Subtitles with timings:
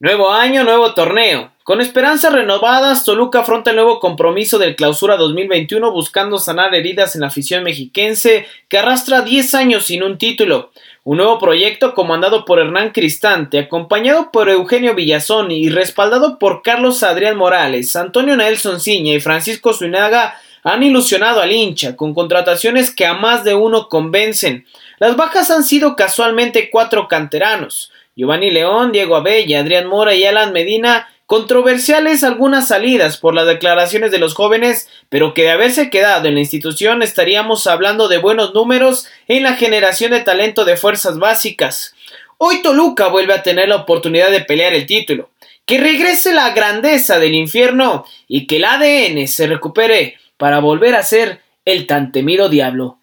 [0.00, 1.52] Nuevo año, nuevo torneo.
[1.62, 7.20] Con esperanzas renovadas, Toluca afronta el nuevo compromiso del Clausura 2021 buscando sanar heridas en
[7.20, 10.72] la afición mexiquense que arrastra 10 años sin un título.
[11.04, 17.04] Un nuevo proyecto comandado por Hernán Cristante, acompañado por Eugenio Villazón y respaldado por Carlos
[17.04, 20.34] Adrián Morales, Antonio Nelson Ciña y Francisco Zuinaga
[20.64, 24.66] han ilusionado al hincha con contrataciones que a más de uno convencen.
[24.98, 27.92] Las bajas han sido casualmente cuatro canteranos.
[28.16, 34.12] Giovanni León, Diego Abella, Adrián Mora y Alan Medina, controversiales algunas salidas por las declaraciones
[34.12, 38.54] de los jóvenes, pero que de haberse quedado en la institución estaríamos hablando de buenos
[38.54, 41.94] números en la generación de talento de fuerzas básicas.
[42.38, 45.30] Hoy Toluca vuelve a tener la oportunidad de pelear el título,
[45.66, 51.02] que regrese la grandeza del infierno y que el ADN se recupere para volver a
[51.02, 52.98] ser el tan temido diablo.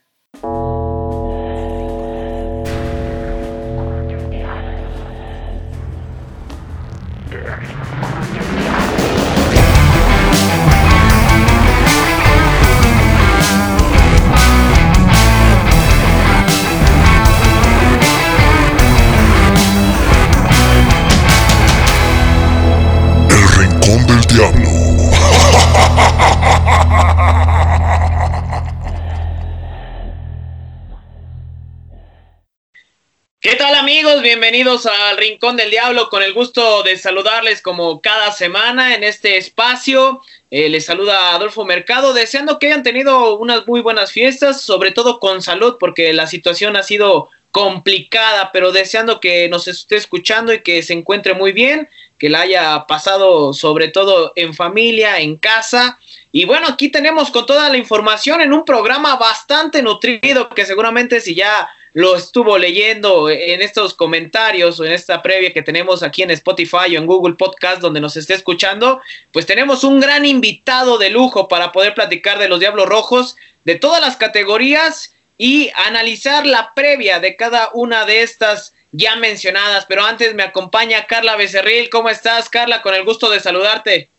[33.92, 34.22] Amigos?
[34.22, 39.36] Bienvenidos al Rincón del Diablo con el gusto de saludarles como cada semana en este
[39.36, 40.22] espacio.
[40.50, 45.20] Eh, les saluda Adolfo Mercado, deseando que hayan tenido unas muy buenas fiestas, sobre todo
[45.20, 50.62] con salud, porque la situación ha sido complicada, pero deseando que nos esté escuchando y
[50.62, 56.00] que se encuentre muy bien, que la haya pasado sobre todo en familia, en casa.
[56.32, 61.20] Y bueno, aquí tenemos con toda la información en un programa bastante nutrido que seguramente
[61.20, 66.24] si ya lo estuvo leyendo en estos comentarios o en esta previa que tenemos aquí
[66.24, 70.98] en Spotify o en Google Podcast donde nos esté escuchando, pues tenemos un gran invitado
[70.98, 76.46] de lujo para poder platicar de los Diablos Rojos de todas las categorías y analizar
[76.46, 79.86] la previa de cada una de estas ya mencionadas.
[79.88, 81.90] Pero antes me acompaña Carla Becerril.
[81.90, 82.82] ¿Cómo estás, Carla?
[82.82, 84.10] Con el gusto de saludarte.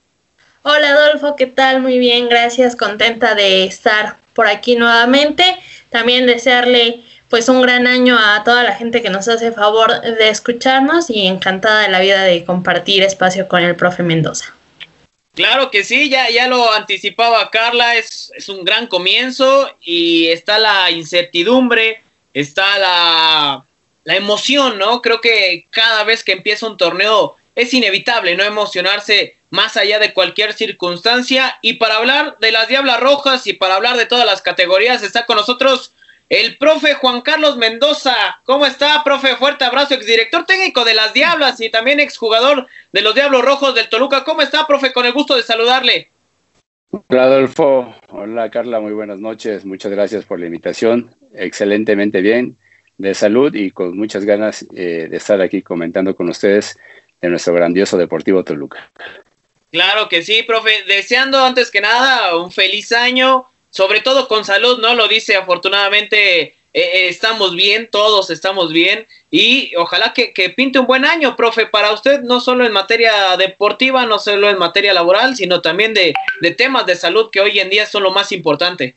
[0.62, 1.37] Hola, Adolfo.
[1.37, 1.81] ¿Qué tal?
[1.81, 2.77] Muy bien, gracias.
[2.77, 5.44] Contenta de estar por aquí nuevamente.
[5.91, 10.28] También desearle pues un gran año a toda la gente que nos hace favor de
[10.28, 14.54] escucharnos y encantada de la vida de compartir espacio con el profe Mendoza.
[15.34, 20.59] Claro que sí, ya, ya lo anticipaba Carla, es, es un gran comienzo y está
[20.59, 22.03] la incertidumbre,
[22.34, 23.65] está la,
[24.04, 25.00] la emoción, ¿no?
[25.00, 30.12] Creo que cada vez que empieza un torneo es inevitable no emocionarse más allá de
[30.12, 31.59] cualquier circunstancia.
[31.62, 35.25] Y para hablar de las Diablas Rojas y para hablar de todas las categorías está
[35.25, 35.94] con nosotros
[36.32, 38.41] el profe Juan Carlos Mendoza.
[38.44, 39.37] ¿Cómo está, profe?
[39.37, 43.91] Fuerte abrazo, exdirector técnico de las Diablas y también exjugador de los Diablos Rojos del
[43.91, 44.25] Toluca.
[44.25, 44.94] ¿Cómo está, profe?
[44.94, 46.10] Con el gusto de saludarle.
[46.91, 47.94] Hola, Adolfo.
[48.09, 48.81] Hola, Carla.
[48.81, 49.66] Muy buenas noches.
[49.66, 51.15] Muchas gracias por la invitación.
[51.34, 52.56] Excelentemente bien,
[52.97, 56.78] de salud y con muchas ganas eh, de estar aquí comentando con ustedes
[57.21, 58.91] de nuestro grandioso Deportivo Toluca.
[59.71, 60.82] Claro que sí, profe.
[60.88, 64.94] Deseando antes que nada un feliz año sobre todo con salud, ¿no?
[64.94, 70.87] Lo dice, afortunadamente eh, eh, estamos bien, todos estamos bien y ojalá que, pinte un
[70.87, 75.37] buen año, profe, para usted, no solo en materia deportiva, no solo en materia laboral,
[75.37, 76.15] sino también de,
[76.55, 78.94] temas de salud que hoy en día son lo más importante.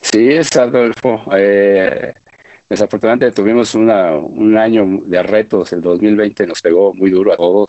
[0.00, 1.24] Sí, es Adolfo.
[1.36, 2.14] Eh,
[2.68, 7.68] desafortunadamente tuvimos una, un año de retos, el 2020 nos pegó muy duro a todos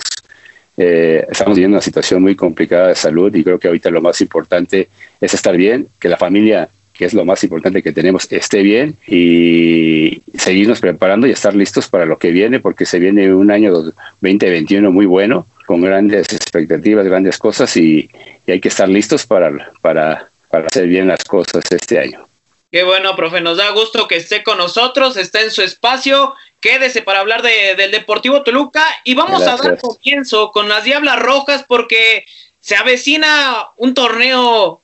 [0.78, 4.22] eh, estamos viviendo una situación muy complicada de salud y creo que ahorita lo más
[4.22, 4.90] importante
[5.20, 8.96] es estar bien, que la familia, que es lo más importante que tenemos, esté bien
[9.08, 13.74] y seguirnos preparando y estar listos para lo que viene, porque se viene un año
[13.74, 18.10] 2021 muy bueno, con grandes expectativas, grandes cosas y,
[18.46, 19.52] y hay que estar listos para,
[19.82, 22.27] para, para hacer bien las cosas este año.
[22.70, 26.36] Qué bueno, profe, nos da gusto que esté con nosotros, está en su espacio.
[26.60, 31.20] Quédese para hablar de, del Deportivo Toluca y vamos a dar comienzo con las Diablas
[31.20, 32.26] Rojas porque
[32.60, 34.84] se avecina un torneo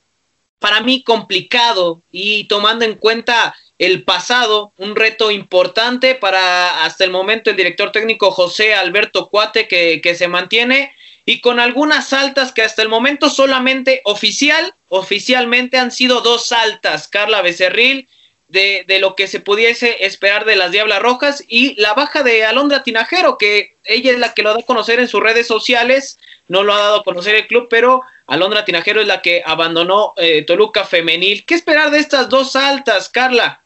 [0.58, 7.10] para mí complicado y tomando en cuenta el pasado, un reto importante para hasta el
[7.10, 10.94] momento el director técnico José Alberto Cuate que, que se mantiene
[11.26, 17.08] y con algunas altas que hasta el momento solamente oficial, oficialmente han sido dos altas,
[17.08, 18.08] Carla Becerril,
[18.48, 22.44] de, de, lo que se pudiese esperar de las Diablas Rojas y la baja de
[22.44, 26.18] Alondra Tinajero, que ella es la que lo da a conocer en sus redes sociales,
[26.46, 30.12] no lo ha dado a conocer el club, pero Alondra Tinajero es la que abandonó
[30.18, 31.44] eh, Toluca Femenil.
[31.44, 33.62] ¿Qué esperar de estas dos altas, Carla?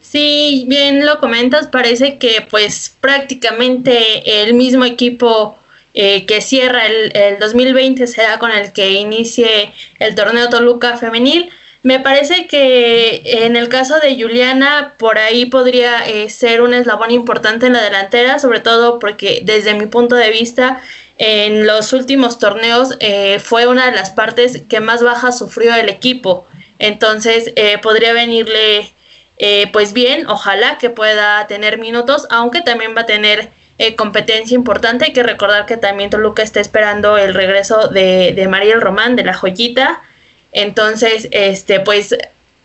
[0.00, 5.59] Sí, bien lo comentas, parece que pues prácticamente el mismo equipo
[5.94, 11.50] eh, que cierra el, el 2020 será con el que inicie el torneo Toluca femenil.
[11.82, 17.10] Me parece que en el caso de Juliana, por ahí podría eh, ser un eslabón
[17.10, 20.82] importante en la delantera, sobre todo porque desde mi punto de vista,
[21.16, 25.88] en los últimos torneos eh, fue una de las partes que más baja sufrió el
[25.88, 26.46] equipo.
[26.78, 28.92] Entonces eh, podría venirle
[29.72, 33.50] pues bien, ojalá que pueda tener minutos, aunque también va a tener
[33.96, 35.06] competencia importante.
[35.06, 39.24] Hay que recordar que también Toluca está esperando el regreso de, de Mariel Román, de
[39.24, 40.02] la joyita.
[40.52, 42.14] Entonces, este, pues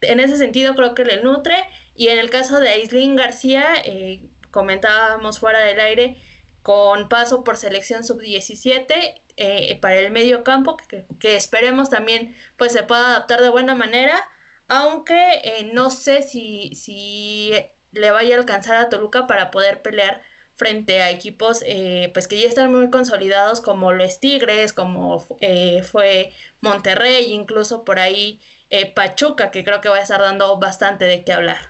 [0.01, 1.55] en ese sentido creo que le nutre.
[1.95, 4.21] Y en el caso de Aislinn García, eh,
[4.51, 6.17] comentábamos fuera del aire,
[6.61, 12.83] con paso por selección sub-17 eh, para el medio campo, que, esperemos también pues se
[12.83, 14.29] pueda adaptar de buena manera,
[14.67, 17.51] aunque eh, no sé si, si
[17.91, 20.23] le vaya a alcanzar a Toluca para poder pelear
[20.55, 25.83] frente a equipos eh, pues que ya están muy consolidados como los Tigres, como eh,
[25.83, 31.05] fue Monterrey, incluso por ahí eh, Pachuca, que creo que va a estar dando bastante
[31.05, 31.69] de qué hablar.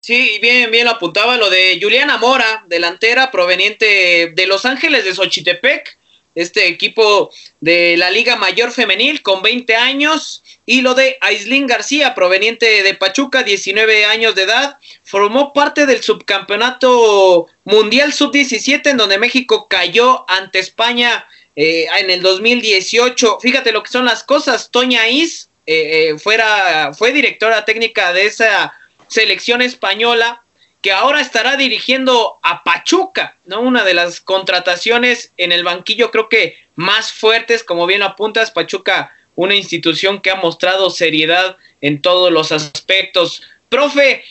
[0.00, 5.14] Sí, bien, bien lo apuntaba lo de Juliana Mora, delantera proveniente de Los Ángeles de
[5.14, 5.95] Xochitepec,
[6.36, 7.30] este equipo
[7.60, 12.94] de la Liga Mayor Femenil con 20 años, y lo de Aislinn García, proveniente de
[12.94, 20.28] Pachuca, 19 años de edad, formó parte del subcampeonato mundial sub-17 en donde México cayó
[20.28, 23.38] ante España eh, en el 2018.
[23.40, 24.70] Fíjate lo que son las cosas.
[24.70, 28.76] Toña Is eh, eh, fuera, fue directora técnica de esa
[29.08, 30.42] selección española
[30.82, 33.60] que ahora estará dirigiendo a Pachuca, ¿no?
[33.60, 39.12] Una de las contrataciones en el banquillo creo que más fuertes, como bien apuntas, Pachuca,
[39.34, 43.42] una institución que ha mostrado seriedad en todos los aspectos.
[43.68, 44.24] Profe,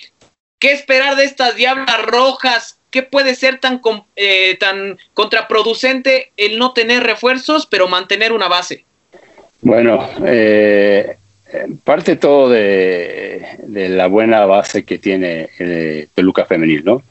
[0.59, 2.79] ¿qué esperar de estas diablas rojas?
[2.89, 3.81] ¿Qué puede ser tan,
[4.15, 8.85] eh, tan contraproducente el no tener refuerzos, pero mantener una base?
[9.61, 11.17] Bueno, eh,
[11.83, 17.03] parte todo de, la buena base que tiene el Peluca Femenil, ¿no?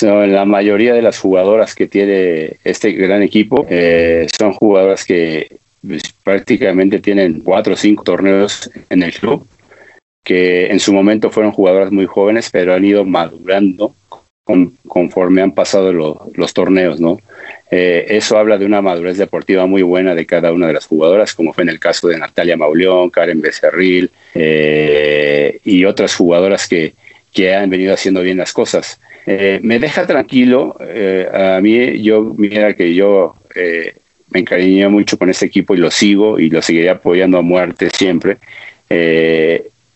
[0.00, 6.02] La mayoría de las jugadoras que tiene este gran equipo eh, son jugadoras que pues,
[6.24, 9.46] prácticamente tienen cuatro o cinco torneos en el club,
[10.24, 13.94] que en su momento fueron jugadoras muy jóvenes, pero han ido madurando
[14.86, 17.20] conforme han pasado los torneos, ¿no?
[17.70, 21.34] Eh, eso habla de una madurez deportiva muy buena de cada una de las jugadoras,
[21.34, 26.94] como fue en el caso de Natalia Mauleón, Karen Becerril eh, y otras jugadoras que,
[27.32, 29.00] que, han venido haciendo bien las cosas.
[29.26, 30.76] Eh, me deja tranquilo,
[31.32, 33.34] a mí yo, mira que yo
[34.30, 37.88] me encariñé mucho con este equipo y lo sigo y lo seguiré apoyando a muerte
[37.90, 38.36] siempre.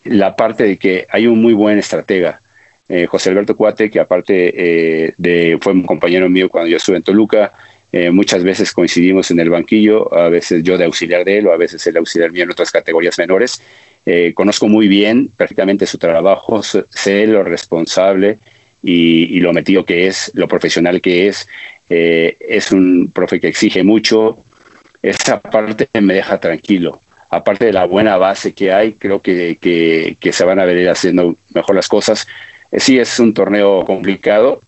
[0.03, 2.41] la parte de que hay un muy buen estratega,
[2.89, 6.97] eh, José Alberto Cuate, que aparte eh, de, fue un compañero mío cuando yo estuve
[6.97, 7.53] en Toluca,
[7.91, 11.53] eh, muchas veces coincidimos en el banquillo, a veces yo de auxiliar de él o
[11.53, 13.61] a veces él auxiliar mío en otras categorías menores.
[14.33, 18.39] conozco muy bien prácticamente su trabajo, sé lo responsable
[18.81, 21.47] y, lo metido que es, lo profesional que es.
[21.89, 24.37] es un profe que exige mucho.
[25.03, 30.17] Esa parte me deja tranquilo aparte de la buena base que hay, creo que, que,
[30.19, 32.27] que, se van a ver haciendo mejor las cosas.
[32.71, 34.61] Sí es un torneo complicado.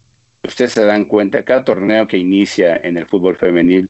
[0.43, 3.89] Ustedes se dan cuenta, cada torneo que inicia en el fútbol femenil,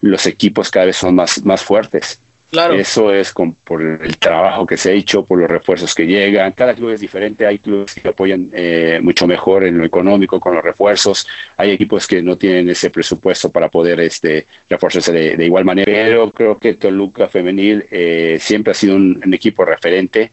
[0.00, 2.20] los equipos cada vez son más, más fuertes.
[2.50, 2.74] Claro.
[2.74, 6.50] Eso es por el trabajo que se ha hecho, por los refuerzos que llegan.
[6.52, 7.46] Cada club es diferente.
[7.46, 11.28] Hay clubes que apoyan eh, mucho mejor en lo económico con los refuerzos.
[11.56, 15.92] Hay equipos que no tienen ese presupuesto para poder este, reforzarse de, igual manera.
[15.92, 20.32] Pero creo que Toluca Femenil eh, siempre ha sido un, equipo referente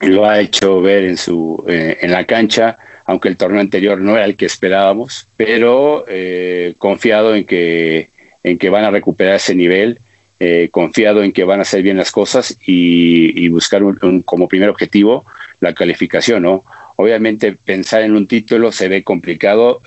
[0.00, 4.16] lo ha hecho ver en, su, eh, en la cancha, aunque el torneo anterior no
[4.16, 8.10] era el que esperábamos, pero eh, confiado en que,
[8.42, 10.00] en que van a recuperar ese nivel,
[10.40, 13.82] eh, confiado en que van a hacer bien las cosas y, buscar
[14.24, 15.24] como primer objetivo
[15.60, 16.64] la calificación, ¿no?
[16.96, 19.80] Obviamente pensar en un título se ve complicado.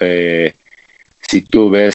[1.22, 1.94] si tú ves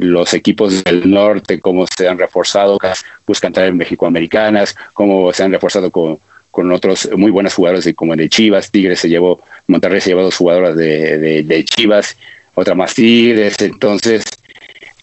[0.00, 2.78] los equipos del norte, cómo se han reforzado,
[3.26, 6.20] buscan traer México-americanas, cómo se han reforzado con,
[6.58, 10.34] con otros muy buenas jugadoras como de Chivas, Tigres se llevó, Monterrey se llevó dos
[10.34, 12.16] jugadoras de, Chivas,
[12.56, 14.24] otra más Tigres, entonces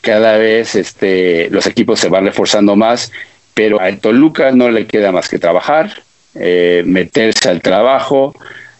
[0.01, 3.13] cada vez este, los equipos se van reforzando más,
[3.53, 6.03] pero a Toluca no le queda más que trabajar,
[6.38, 8.35] eh, meterse al trabajo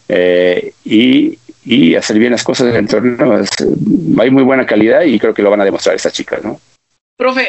[0.10, 1.38] eh, y,
[1.96, 3.42] hacer bien las cosas del torneo.
[4.20, 6.60] Hay muy buena calidad y creo que lo van a demostrar estas chicas, ¿no?
[7.16, 7.48] Profe,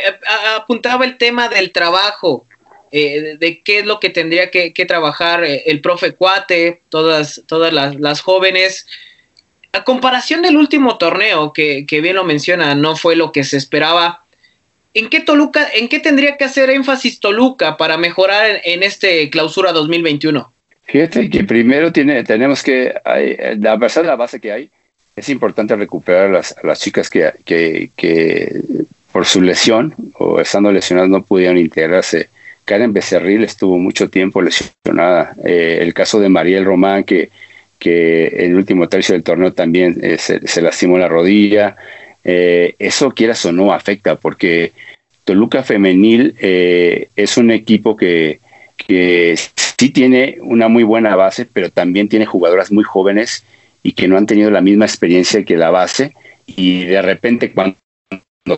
[0.56, 2.46] apuntaba el tema del trabajo.
[2.90, 7.72] Eh, de, qué es lo que tendría que, trabajar eh, el profe Cuate, todas, todas
[7.72, 8.86] las, jóvenes.
[9.72, 14.24] A comparación del último torneo, que, bien lo menciona, no fue lo que se esperaba.
[14.94, 19.72] ¿En qué Toluca, en qué tendría que hacer énfasis Toluca para mejorar en, este clausura
[19.72, 20.52] 2021?
[20.84, 24.70] Fíjate que primero tiene, tenemos que, a pesar de la base que hay,
[25.16, 28.62] es importante recuperar a las, las chicas que, que, que,
[29.16, 32.28] por su lesión o estando lesionadas no pudieron integrarse.
[32.66, 35.34] Karen Becerril estuvo mucho tiempo lesionada.
[35.44, 37.30] Eh, el caso de Mariel Román, que,
[37.78, 41.76] que el último tercio del torneo también eh, se, lastimó la rodilla.
[42.24, 44.72] Eh, eso, quieras o no, afecta, porque
[45.24, 48.40] Toluca Femenil es un equipo que,
[48.76, 49.38] que
[49.78, 53.44] sí tiene una muy buena base, pero también tiene jugadoras muy jóvenes
[53.84, 56.14] y que no han tenido la misma experiencia que la base
[56.46, 57.76] y de repente cuando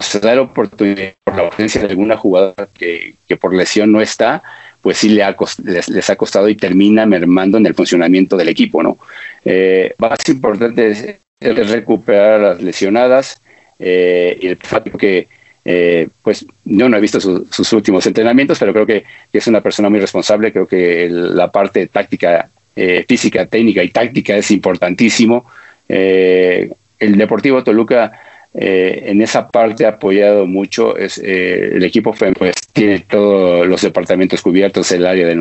[0.00, 4.42] se da la oportunidad por la ausencia de alguna jugadora que, por lesión no está,
[4.80, 8.82] pues sí le ha, les, ha costado y termina mermando en el funcionamiento del equipo,
[8.82, 8.98] ¿no?
[9.44, 13.40] Eh, más importante es, recuperar a las lesionadas
[13.78, 15.28] eh, y el facto que
[15.64, 19.88] eh, pues yo no he visto sus últimos entrenamientos, pero creo que, es una persona
[19.88, 22.50] muy responsable, creo que la parte táctica
[23.08, 25.46] física, técnica y táctica es importantísimo.
[25.88, 28.12] El Deportivo Toluca
[28.54, 30.96] eh, en esa parte ha apoyado mucho.
[30.96, 35.34] Es, el equipo pues, tiene todos los departamentos cubiertos, el área de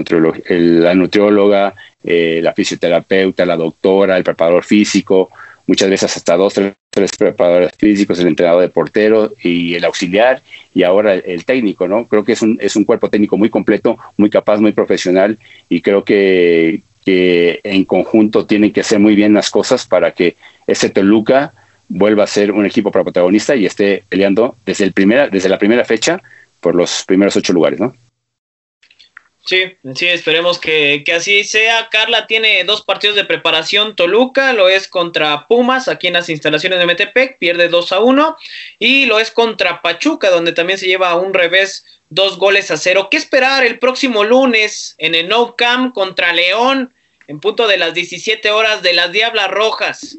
[0.49, 1.73] la nutrióloga,
[2.03, 5.29] la fisioterapeuta, la doctora, el preparador físico,
[5.67, 10.41] muchas veces hasta dos, tres, preparadores físicos, el entrenador de portero y el auxiliar
[10.73, 12.07] y ahora el, técnico, ¿no?
[12.07, 15.37] Creo que es un, es un cuerpo técnico muy completo, muy capaz, muy profesional
[15.69, 20.35] y creo que en conjunto tienen que hacer muy bien las cosas para que
[20.65, 21.53] ese Toluca
[21.89, 25.85] vuelva a ser un equipo protagonista y esté peleando desde, el primera, desde la primera
[25.85, 26.21] fecha
[26.59, 27.95] por los primeros ocho lugares, ¿no?
[29.45, 29.63] Sí,
[29.95, 31.87] sí, esperemos que, así sea.
[31.89, 33.95] Carla tiene dos partidos de preparación.
[33.95, 38.37] Toluca lo es contra Pumas, aquí en las instalaciones de Metepec, pierde 2 a 1.
[38.77, 43.07] Y lo es contra Pachuca, donde también se lleva un revés dos goles a cero.
[43.09, 46.93] ¿Qué esperar el próximo lunes en el No Camp contra León?
[47.27, 50.17] en punto de las 17 horas de las Diablas Rojas.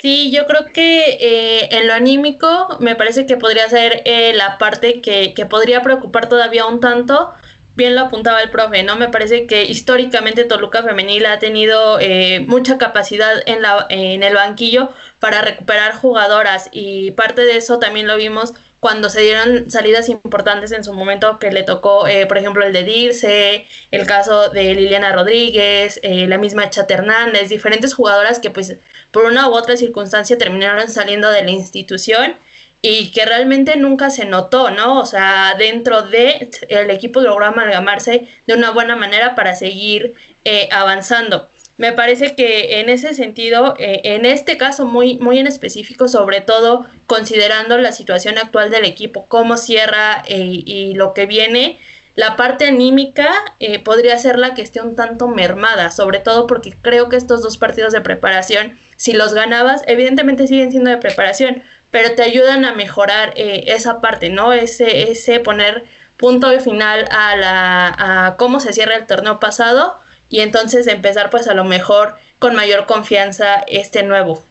[0.00, 4.56] Sí, yo creo que eh, en lo anímico me parece que podría ser eh, la
[4.56, 7.34] parte que, que, podría preocupar todavía un tanto.
[7.74, 8.96] Bien lo apuntaba el profe, ¿no?
[8.96, 14.34] Me parece que históricamente Toluca Femenil ha tenido eh, mucha capacidad en, la, en el
[14.34, 20.08] banquillo para recuperar jugadoras y parte de eso también lo vimos cuando se dieron salidas
[20.08, 24.50] importantes en su momento que le tocó, eh, por ejemplo, el de Dirce, el caso
[24.50, 28.76] de Liliana Rodríguez, eh, la misma Chat Hernández, diferentes jugadoras que pues
[29.10, 32.36] por una u otra circunstancia terminaron saliendo de la institución
[32.80, 35.00] y que realmente nunca se notó, ¿no?
[35.00, 40.68] O sea, dentro de el equipo logró amalgamarse de una buena manera para seguir eh,
[40.70, 41.48] avanzando
[41.78, 46.40] me parece que en ese sentido, eh, en este caso muy, muy en específico, sobre
[46.40, 51.78] todo considerando la situación actual del equipo, cómo cierra eh, y lo que viene,
[52.18, 56.74] la parte anímica eh, podría ser la que esté un tanto mermada, sobre todo porque
[56.82, 61.62] creo que estos dos partidos de preparación, si los ganabas, evidentemente siguen siendo de preparación,
[61.92, 64.52] pero te ayudan a mejorar esa parte, ¿no?
[64.52, 65.84] Ese, ese poner
[66.16, 71.30] punto de final a, la, a cómo se cierra el torneo pasado y entonces empezar
[71.30, 74.42] pues a lo mejor con mayor confianza este nuevo.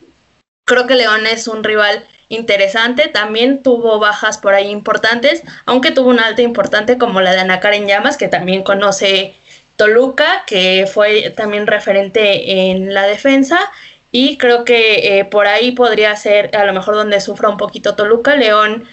[0.66, 6.10] Creo que León es un rival interesante, también tuvo bajas por ahí importantes, aunque tuvo
[6.10, 9.34] una alta importante como la de Ana Karen Llamas, que también conoce
[9.76, 13.60] Toluca, que fue también referente en la defensa,
[14.12, 17.96] y creo que eh, por ahí podría ser a lo mejor donde sufra un poquito
[17.96, 18.36] Toluca.
[18.36, 18.88] León,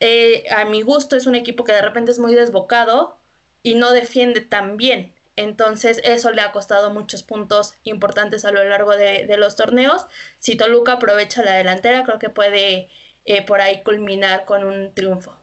[0.00, 3.16] eh, a mi gusto, es un equipo que de repente es muy desbocado
[3.62, 5.12] y no defiende tan bien.
[5.38, 10.04] Entonces eso le ha costado muchos puntos importantes a lo largo de, los torneos.
[10.40, 12.88] Si Toluca aprovecha la delantera, creo que puede
[13.24, 15.38] eh, por ahí culminar con un triunfo.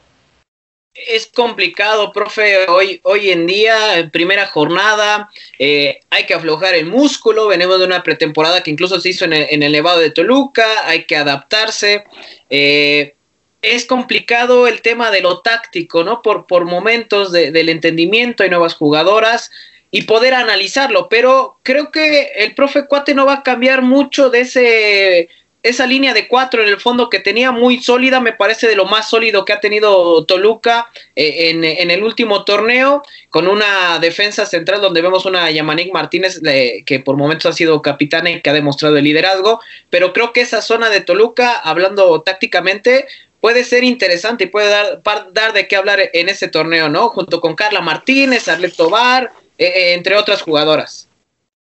[0.94, 7.48] Es complicado, profe, hoy, hoy en día, primera jornada, eh, hay que aflojar el músculo,
[7.48, 11.06] venimos de una pretemporada que incluso se hizo en el, en Nevado de Toluca, hay
[11.06, 12.04] que adaptarse.
[12.50, 13.16] Eh,
[13.62, 16.22] es complicado el tema de lo táctico, ¿no?
[16.22, 19.52] Por, por momentos del entendimiento, hay nuevas jugadoras,
[19.96, 21.08] y poder analizarlo.
[21.10, 25.30] Pero creo que el profe Cuate no va a cambiar mucho de ese
[25.64, 28.86] esa línea de cuatro en el fondo que tenía muy sólida, me parece de lo
[28.86, 34.80] más sólido que ha tenido Toluca eh, en, el último torneo, con una defensa central
[34.80, 36.40] donde vemos una Yamanik Martínez
[36.86, 39.60] que por momentos ha sido capitana y que ha demostrado el liderazgo,
[39.90, 43.08] pero creo que esa zona de Toluca, hablando tácticamente,
[43.42, 45.02] puede ser interesante y puede dar,
[45.34, 47.10] dar de qué hablar en este torneo, ¿no?
[47.10, 51.08] Junto con Carla Martínez, Arlet Tobar, eh, eh, entre otras jugadoras.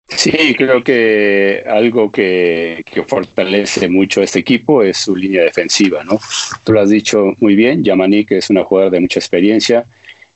[0.06, 6.20] Sí, creo que algo que, que, fortalece mucho este equipo es su línea defensiva, ¿no?
[6.62, 9.86] Tú lo has dicho muy bien, Yamani, que es una jugadora de mucha experiencia,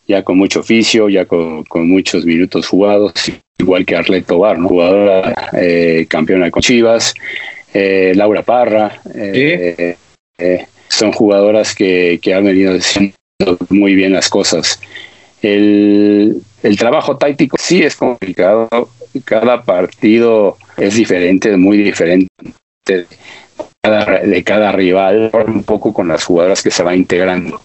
[0.06, 3.12] ya con mucho oficio, ya con, con muchos minutos jugados,
[3.58, 4.68] igual que Arlet Tobar, ¿no?
[4.68, 7.12] jugadora eh, campeona con Chivas,
[7.74, 9.96] eh, Laura Parra, eh,
[10.38, 13.14] eh, son jugadoras que, que, han venido haciendo
[13.68, 14.80] muy bien las cosas.
[15.42, 18.68] El, el trabajo táctico sí es complicado,
[19.24, 22.28] cada partido es diferente, muy diferente
[22.86, 23.06] de
[23.82, 27.60] cada, de cada rival, un poco con las jugadoras que se van integrando.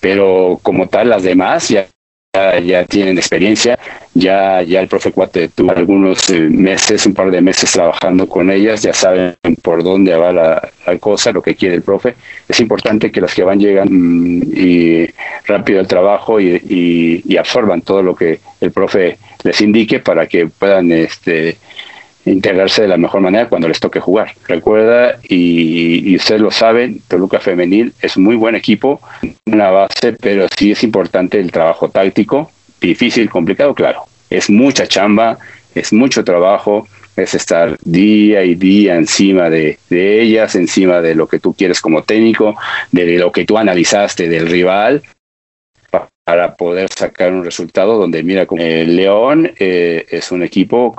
[0.00, 1.86] Pero como tal, las demás ya
[2.34, 3.78] ya, tienen experiencia,
[4.14, 8.50] ya, ya el profe Cuate tuvo algunos eh, meses, un par de meses trabajando con
[8.50, 12.14] ellas, ya saben por dónde va la, cosa, lo que quiere el profe.
[12.48, 15.06] Es importante que las que van llegan mm, y
[15.44, 20.46] rápido el trabajo y, y absorban todo lo que el profe les indique para que
[20.46, 21.58] puedan este,
[22.24, 24.34] integrarse de la mejor manera cuando les toque jugar.
[24.46, 29.00] Recuerda, y, ustedes lo saben, Toluca Femenil es muy buen equipo,
[29.46, 32.50] una base, pero sí es importante el trabajo táctico,
[32.80, 34.04] difícil, complicado, claro.
[34.30, 35.38] Es mucha chamba,
[35.74, 36.86] es mucho trabajo,
[37.16, 41.80] es estar día y día encima de, de ellas, encima de lo que tú quieres
[41.80, 42.54] como técnico,
[42.90, 45.02] de lo que tú analizaste del rival
[46.24, 50.92] para poder sacar un resultado donde mira como el León eh, es un equipo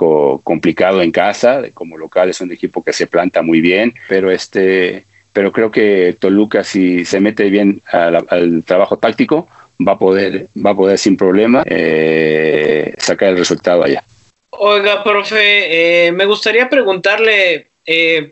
[0.43, 5.05] complicado en casa como local es un equipo que se planta muy bien pero este
[5.31, 9.47] pero creo que Toluca si se mete bien al trabajo táctico
[9.85, 14.03] va a poder va a poder sin problema eh, sacar el resultado allá.
[14.49, 17.69] Oiga profe eh, me gustaría preguntarle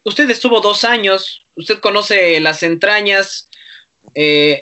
[0.03, 3.49] usted estuvo dos años usted conoce las entrañas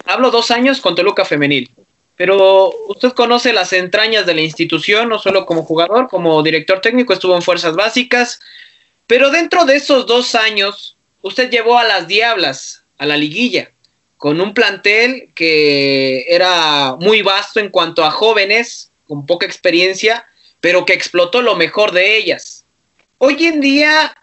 [0.05, 1.71] hablo dos años con Toluca femenil
[2.19, 7.13] pero usted conoce las entrañas de la institución, no solo como jugador, como director técnico,
[7.13, 8.41] estuvo en Fuerzas Básicas,
[9.07, 13.71] pero dentro de esos dos años, usted llevó a las Diablas a la liguilla,
[14.17, 20.25] con un plantel que era muy vasto en cuanto a jóvenes, con poca experiencia,
[20.59, 22.65] pero que explotó lo mejor de ellas.
[23.19, 24.13] Hoy en día,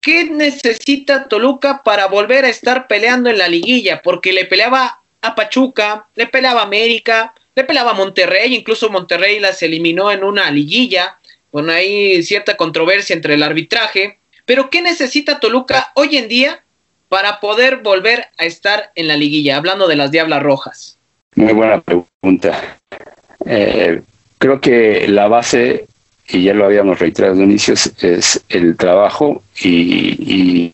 [0.00, 4.00] ¿qué necesita Toluca para volver a estar peleando en la liguilla?
[4.00, 9.40] Porque le peleaba a Pachuca, le pelaba a América, le pelaba a Monterrey, incluso Monterrey
[9.40, 11.18] las eliminó en una liguilla,
[11.50, 14.18] con ahí cierta controversia entre el arbitraje.
[14.44, 16.62] Pero ¿qué necesita Toluca hoy en día
[17.08, 19.56] para poder volver a estar en la liguilla?
[19.56, 20.98] Hablando de las Diablas Rojas.
[21.34, 22.78] Muy buena pregunta.
[23.46, 24.02] Eh,
[24.38, 25.86] creo que la base,
[26.28, 30.72] y ya lo habíamos reiterado de inicio, es, el trabajo y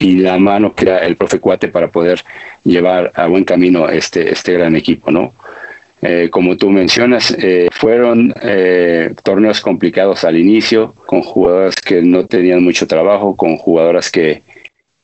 [0.00, 2.22] la mano que era el profe Cuate para poder
[2.64, 5.34] llevar a buen camino este, este gran equipo, ¿no?
[6.02, 12.26] Eh, como tú mencionas, eh, fueron eh, torneos complicados al inicio, con jugadoras que no
[12.26, 14.42] tenían mucho trabajo, con jugadoras que,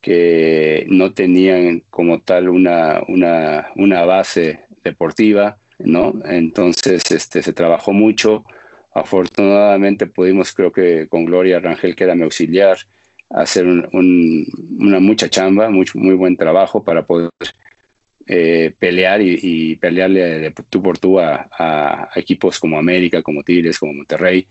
[0.03, 6.13] que no tenían como tal una, una, una base deportiva, ¿no?
[6.27, 8.45] Entonces este, se trabajó mucho.
[8.93, 12.77] Afortunadamente pudimos, creo que con Gloria Rangel, que era mi auxiliar,
[13.31, 17.31] hacer una mucha chamba, muy, buen trabajo para poder
[18.27, 24.47] eh, pelear y, pelearle tú por tú a, equipos como América, como Tigres, como Monterrey,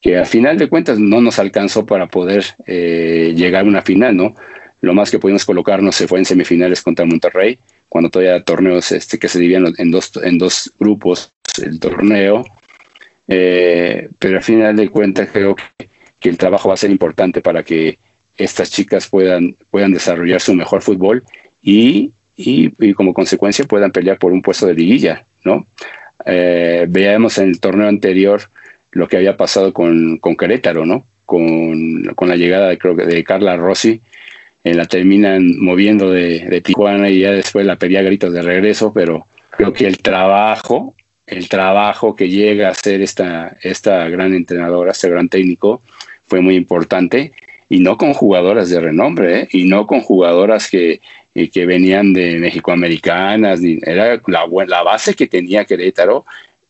[0.00, 4.16] que a final de cuentas no nos alcanzó para poder eh, llegar a una final,
[4.16, 4.34] ¿no?
[4.82, 9.18] Lo más que pudimos colocarnos se fue en semifinales contra Monterrey, cuando todavía torneos este,
[9.18, 12.44] que se dividían en dos, en dos grupos el torneo,
[13.28, 15.91] eh, pero a final de cuentas creo que
[16.22, 17.98] que el trabajo va a ser importante para que
[18.36, 21.24] estas chicas puedan, puedan desarrollar su mejor fútbol
[21.60, 25.66] y, y, como consecuencia puedan pelear por un puesto de liguilla, ¿no?
[26.24, 28.42] Eh, veamos en el torneo anterior
[28.92, 31.06] lo que había pasado con, con Querétaro, ¿no?
[31.26, 34.00] Con, con, la llegada de, creo, de Carla Rossi,
[34.64, 39.72] la terminan moviendo de, Tijuana y ya después la pedía gritos de regreso, pero creo
[39.72, 40.94] que el trabajo,
[41.26, 45.82] el trabajo que llega a ser esta, esta gran entrenadora, este gran técnico,
[46.32, 47.34] fue muy importante
[47.68, 49.48] y no con jugadoras de renombre ¿eh?
[49.50, 51.02] y no con jugadoras que,
[51.34, 56.24] eh, que venían de México-Americanas, era la, la base que tenía Querétaro.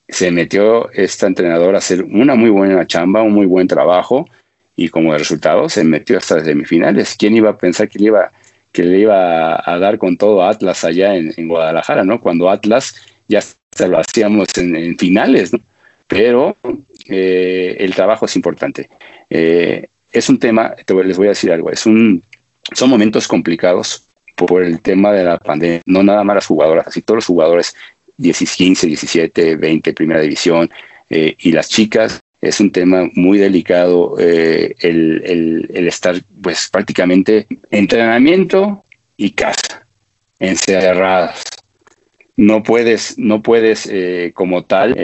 [0.09, 4.29] Se metió esta entrenadora a hacer una muy buena chamba, un muy buen trabajo
[4.75, 7.14] y como resultado se metió hasta las semifinales.
[7.16, 8.33] ¿Quién iba a pensar que le iba,
[8.72, 12.20] que le iba a dar con todo a Atlas allá en, Guadalajara, ¿no?
[12.20, 12.96] Cuando Atlas
[13.29, 15.61] ya se lo hacíamos en, finales, ¿no?
[16.09, 16.57] Pero
[17.09, 18.90] eh, el trabajo es importante.
[19.35, 22.23] Eh, es un tema, les voy a decir algo, es un,
[22.75, 27.01] son momentos complicados por el tema de la pandemia, no nada más las jugadoras, así
[27.01, 27.75] todos los jugadores
[28.18, 30.71] 15, 17, 20, primera división,
[31.09, 37.47] eh, y las chicas, es un tema muy delicado eh, el, el, estar pues prácticamente
[37.71, 38.85] entrenamiento
[39.16, 39.87] y casa,
[40.40, 41.42] encerradas.
[42.37, 43.90] No puedes, no puedes
[44.35, 44.95] como tal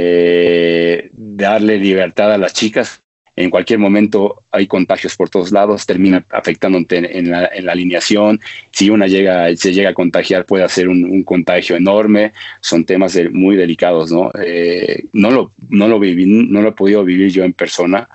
[1.12, 3.00] darle libertad a las chicas
[3.38, 8.40] en cualquier momento hay contagios por todos lados, termina afectándote en la, alineación.
[8.72, 12.32] Si una llega, se llega a contagiar, puede hacer un, contagio enorme.
[12.60, 14.32] Son temas muy delicados, ¿no?
[14.42, 18.08] Eh, no, lo, no, lo viví, no lo he podido vivir yo en persona,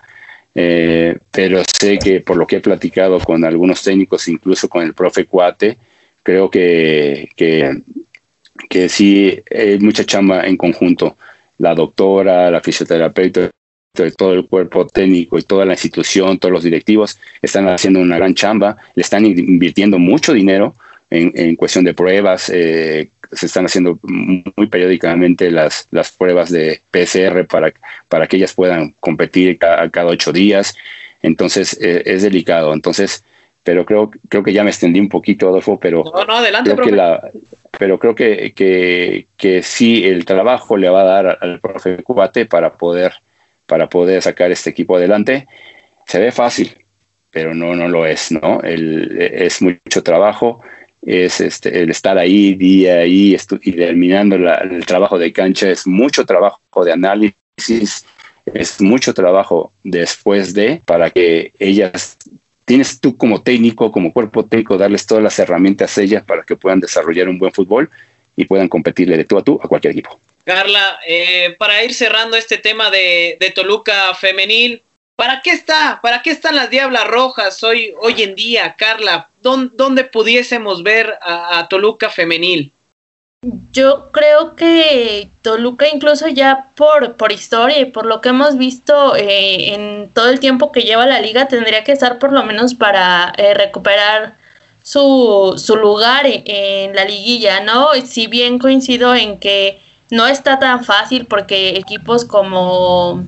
[0.53, 4.93] eh, pero sé que por lo que he platicado con algunos técnicos, incluso con el
[4.93, 5.77] profe Cuate,
[6.21, 7.81] creo que, que,
[8.69, 11.15] que sí hay mucha chamba en conjunto.
[11.59, 13.51] La doctora, la fisioterapeuta,
[14.17, 18.33] todo el cuerpo técnico y toda la institución, todos los directivos están haciendo una gran
[18.33, 20.73] chamba, le están invirtiendo mucho dinero
[21.11, 27.45] en, cuestión de pruebas, eh, se están haciendo muy periódicamente las, las pruebas de PCR
[27.45, 27.71] para,
[28.09, 30.75] para que ellas puedan competir cada, cada ocho días.
[31.21, 32.73] Entonces eh, es delicado.
[32.73, 33.23] Entonces,
[33.61, 36.83] pero creo, creo que ya me extendí un poquito, Adolfo, pero no, no, adelante, creo
[36.83, 37.29] que la,
[37.77, 42.47] pero creo que, que, que sí el trabajo le va a dar al profe Cubate
[42.47, 43.13] para poder
[43.73, 45.47] para poder sacar este equipo adelante.
[46.05, 46.77] Se ve fácil,
[47.31, 48.61] pero no, no lo es, ¿no?
[48.61, 50.61] El, es mucho trabajo,
[51.01, 53.35] es este, el estar ahí día y
[53.75, 58.05] terminando el trabajo de cancha, es mucho trabajo de análisis,
[58.45, 62.19] es mucho trabajo después de, para que ellas,
[62.65, 66.55] tienes tú como técnico, como cuerpo técnico, darles todas las herramientas a ellas para que
[66.55, 67.89] puedan desarrollar un buen fútbol
[68.35, 70.19] y puedan competirle de tú a tú a cualquier equipo.
[70.45, 74.83] Carla, eh, para ir cerrando este tema de, Toluca femenil,
[75.15, 75.99] ¿para qué está?
[76.01, 79.29] ¿Para qué están las Diablas Rojas hoy, hoy en día, Carla?
[79.41, 82.73] ¿Dónde, pudiésemos ver a, Toluca femenil?
[83.71, 89.15] Yo creo que Toluca incluso ya por, por historia y por lo que hemos visto
[89.17, 92.73] eh, en todo el tiempo que lleva la liga tendría que estar por lo menos
[92.73, 94.37] para eh, recuperar
[94.81, 97.89] su, su lugar en la liguilla, ¿no?
[98.05, 99.81] Si bien coincido en que
[100.13, 103.23] no está tan fácil porque equipos como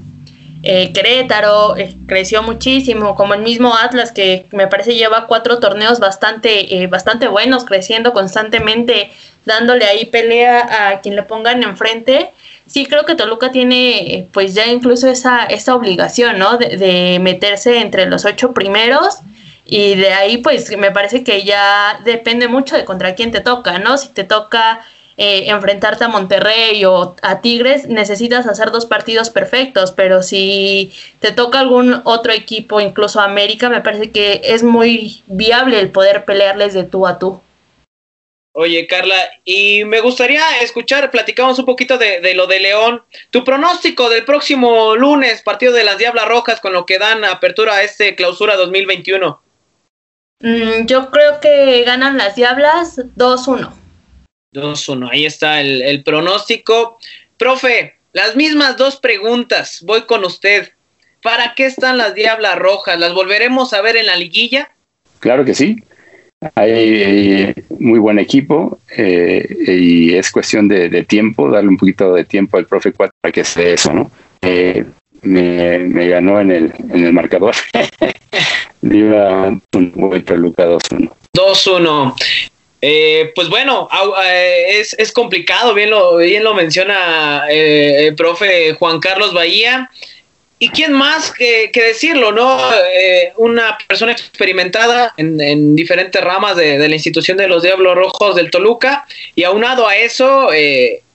[0.62, 6.00] eh, Querétaro eh, creció muchísimo, como el mismo Atlas que me parece lleva cuatro torneos
[6.00, 9.10] bastante, eh, bastante buenos, creciendo constantemente,
[9.46, 12.30] dándole ahí pelea a quien le pongan enfrente.
[12.68, 16.58] Sí, creo que Toluca tiene pues ya incluso esa, esa obligación, ¿no?
[16.58, 19.22] De, de meterse entre los ocho primeros
[19.66, 23.80] y de ahí pues me parece que ya depende mucho de contra quién te toca,
[23.80, 23.98] ¿no?
[23.98, 24.82] Si te toca
[25.18, 31.32] eh, enfrentarte a Monterrey o a Tigres, necesitas hacer dos partidos perfectos, pero si te
[31.32, 36.74] toca algún otro equipo, incluso América, me parece que es muy viable el poder pelearles
[36.74, 37.42] de tú a tú.
[38.58, 43.04] Oye, Carla, y me gustaría escuchar, platicamos un poquito de, lo de León.
[43.30, 47.76] Tu pronóstico del próximo lunes, partido de las Diablas Rojas, con lo que dan apertura
[47.76, 49.42] a este clausura 2021.
[50.40, 53.85] Mm, yo creo que ganan las Diablas 2-1.
[54.56, 55.10] 2-1.
[55.12, 56.98] Ahí está el, pronóstico.
[57.38, 59.82] Profe, las mismas dos preguntas.
[59.84, 60.72] Voy con usted.
[61.22, 63.00] ¿Para qué están las Diablas Rojas?
[63.00, 64.72] ¿Las volveremos a ver en la liguilla?
[65.20, 65.78] Claro que sí.
[66.54, 72.58] Hay, muy buen equipo eh, y es cuestión de, tiempo, darle un poquito de tiempo
[72.58, 74.12] al profe 4 para que sea eso, ¿no?
[74.42, 74.86] Eh,
[75.24, 77.56] me, ganó en el, en el marcador.
[78.82, 81.12] Iba un buen Luca 2-1.
[81.36, 82.16] 2-1.
[82.88, 83.90] Eh, pues bueno,
[84.24, 89.90] eh, es, es, complicado, bien lo, bien lo menciona eh, el profe Juan Carlos Bahía.
[90.60, 92.60] ¿Y quién más que, decirlo, no?
[93.38, 99.06] una persona experimentada en, diferentes ramas de, la institución de los Diablos Rojos del Toluca.
[99.34, 100.50] Y aunado a eso,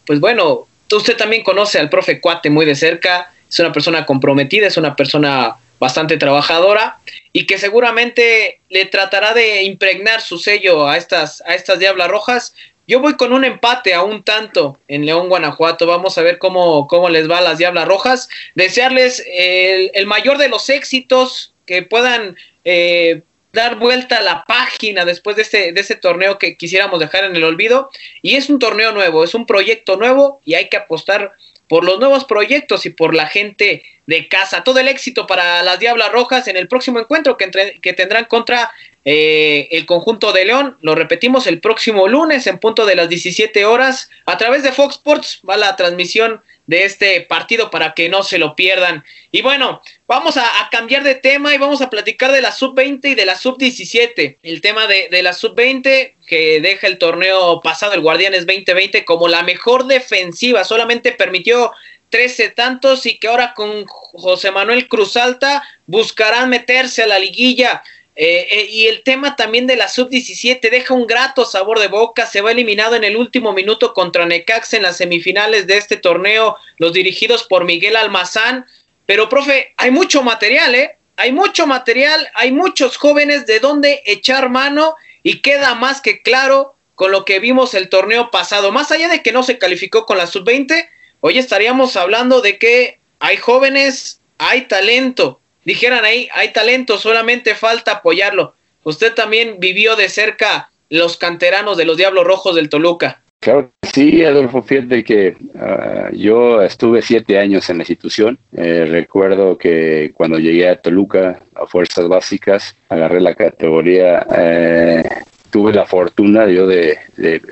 [0.06, 3.32] pues bueno, usted también conoce al profe Cuate muy de cerca.
[3.48, 6.98] Es una persona comprometida, es una persona bastante trabajadora
[7.32, 12.54] y que seguramente le tratará de impregnar su sello a estas, a estas Diablas Rojas.
[12.86, 15.86] Yo voy con un empate a un tanto en León, Guanajuato.
[15.86, 18.28] Vamos a ver cómo, cómo les va a las Diablas Rojas.
[18.54, 25.36] Desearles el, mayor de los éxitos, que puedan eh, dar vuelta a la página después
[25.36, 27.90] de ese, de ese torneo que quisiéramos dejar en el olvido.
[28.22, 31.32] Y es un torneo nuevo, es un proyecto nuevo y hay que apostar
[31.68, 34.64] por los nuevos proyectos y por la gente de casa.
[34.64, 38.72] Todo el éxito para las Diablas Rojas en el próximo encuentro que, que tendrán contra
[39.04, 40.76] eh, el conjunto de León.
[40.82, 44.10] Lo repetimos el próximo lunes en punto de las 17 horas.
[44.26, 48.38] A través de Fox Sports va la transmisión de este partido para que no se
[48.38, 49.04] lo pierdan.
[49.30, 53.14] Y bueno, vamos a, cambiar de tema y vamos a platicar de la sub-20 y
[53.14, 54.38] de la sub-17.
[54.42, 59.28] El tema de, de la sub-20 que deja el torneo pasado, el Guardianes 2020, como
[59.28, 60.64] la mejor defensiva.
[60.64, 61.72] Solamente permitió
[62.10, 67.82] 13 tantos y que ahora con José Manuel Cruz Alta buscarán meterse a la liguilla.
[68.16, 72.26] Eh, eh, y el tema también de la sub-17 deja un grato sabor de boca.
[72.26, 76.56] Se va eliminado en el último minuto contra Necax en las semifinales de este torneo,
[76.76, 78.66] los dirigidos por Miguel Almazán.
[79.06, 80.98] Pero, profe, hay mucho material, ¿eh?
[81.16, 86.74] Hay mucho material, hay muchos jóvenes de donde echar mano y queda más que claro
[86.94, 88.72] con lo que vimos el torneo pasado.
[88.72, 90.86] Más allá de que no se calificó con la sub-20,
[91.20, 97.92] hoy estaríamos hablando de que hay jóvenes, hay talento dijeran ahí, hay talento, solamente falta
[97.92, 98.54] apoyarlo.
[98.82, 103.22] Usted también vivió de cerca los canteranos de los Diablos Rojos del Toluca.
[103.40, 108.38] Claro, sí, Adolfo, fíjate que ah, yo estuve siete años en la institución.
[108.54, 115.02] Eh, recuerdo que cuando llegué a Toluca, a Fuerzas Básicas, agarré la categoría, eh,
[115.50, 116.98] tuve la fortuna yo de,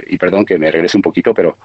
[0.09, 1.57] y perdón que me regrese un poquito, pero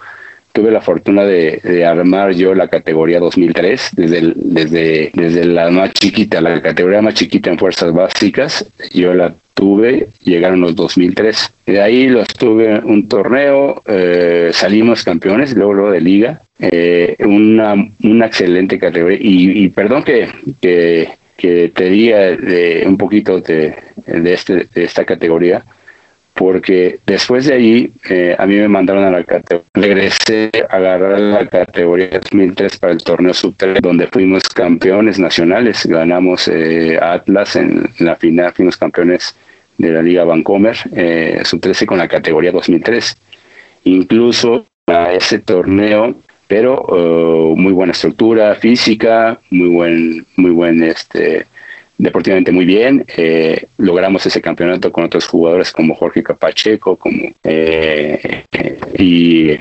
[0.53, 6.39] tuve la fortuna de, armar yo la categoría 2003, desde, desde, desde la más chiquita,
[6.39, 11.53] la categoría más chiquita en fuerzas básicas, yo la tuve, llegaron los 2003.
[11.65, 17.73] De ahí los tuve un torneo, eh, salimos campeones, luego, luego de liga, eh, una,
[18.03, 19.17] una excelente categoría.
[19.19, 20.29] Y, perdón que,
[20.61, 25.63] que, que, te diga de, un poquito de, de, este, de esta categoría,
[26.33, 31.19] porque después de ahí eh, a mí me mandaron a la categoría, regresé a agarrar
[31.19, 37.89] la categoría 2003 para el torneo sub-3, donde fuimos campeones nacionales, ganamos eh, Atlas en,
[37.99, 39.35] la final, fuimos campeones
[39.77, 43.15] de la Liga Vancomer, eh, sub-13 con la categoría 2003.
[43.85, 46.15] Incluso a ese torneo,
[46.47, 51.47] pero uh, muy buena estructura física, muy buen, muy buen este,
[52.03, 53.05] deportivamente muy bien.
[53.15, 58.43] Eh, logramos ese campeonato con otros jugadores como Jorge Capacheco, como eh,
[58.99, 59.57] y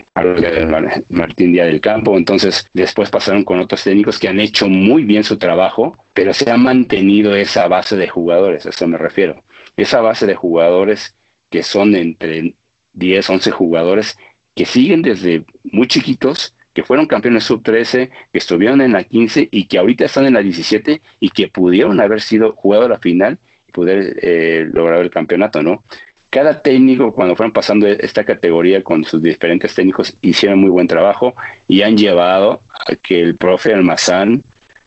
[1.09, 2.17] Martín Díaz del Campo.
[2.17, 6.51] Entonces, después pasaron con otros técnicos que han hecho muy bien su trabajo, pero se
[6.51, 9.43] ha mantenido esa base de jugadores, a eso me refiero.
[9.77, 11.15] Esa base de jugadores
[11.49, 12.55] que son entre
[12.95, 14.19] 10, 11 jugadores
[14.55, 19.67] que siguen desde muy chiquitos que fueron campeones sub-13, que estuvieron en la 15 y
[19.67, 23.39] que ahorita están en la 17 y que pudieron haber sido jugado a la final
[23.69, 25.85] y poder eh, lograr el campeonato, ¿no?
[26.31, 31.35] Cada técnico, cuando fueron pasando esta categoría con sus diferentes técnicos, hicieron muy buen trabajo
[31.69, 34.43] y han llevado a que el profe Almazán,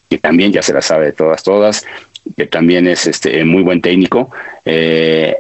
[0.10, 1.86] que también ya se la sabe de todas, todas,
[2.36, 4.32] que también es este muy buen técnico,
[4.66, 5.38] eh,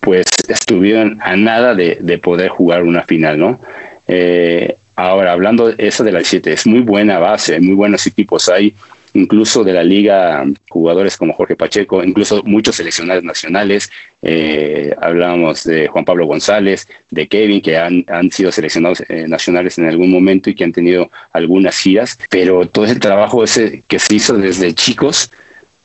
[0.00, 3.60] pues estuvieron a nada de, de, poder jugar una final, ¿no?
[4.08, 8.48] Eh, Ahora, hablando de esa de la 7, es muy buena base, muy buenos equipos.
[8.48, 8.74] Hay
[9.14, 13.90] incluso de la liga jugadores como Jorge Pacheco, incluso muchos seleccionados nacionales.
[14.22, 19.78] Eh, hablábamos de Juan Pablo González, de Kevin, que han, han sido seleccionados eh, nacionales
[19.78, 23.98] en algún momento y que han tenido algunas giras, pero todo ese trabajo ese que
[23.98, 25.30] se hizo desde chicos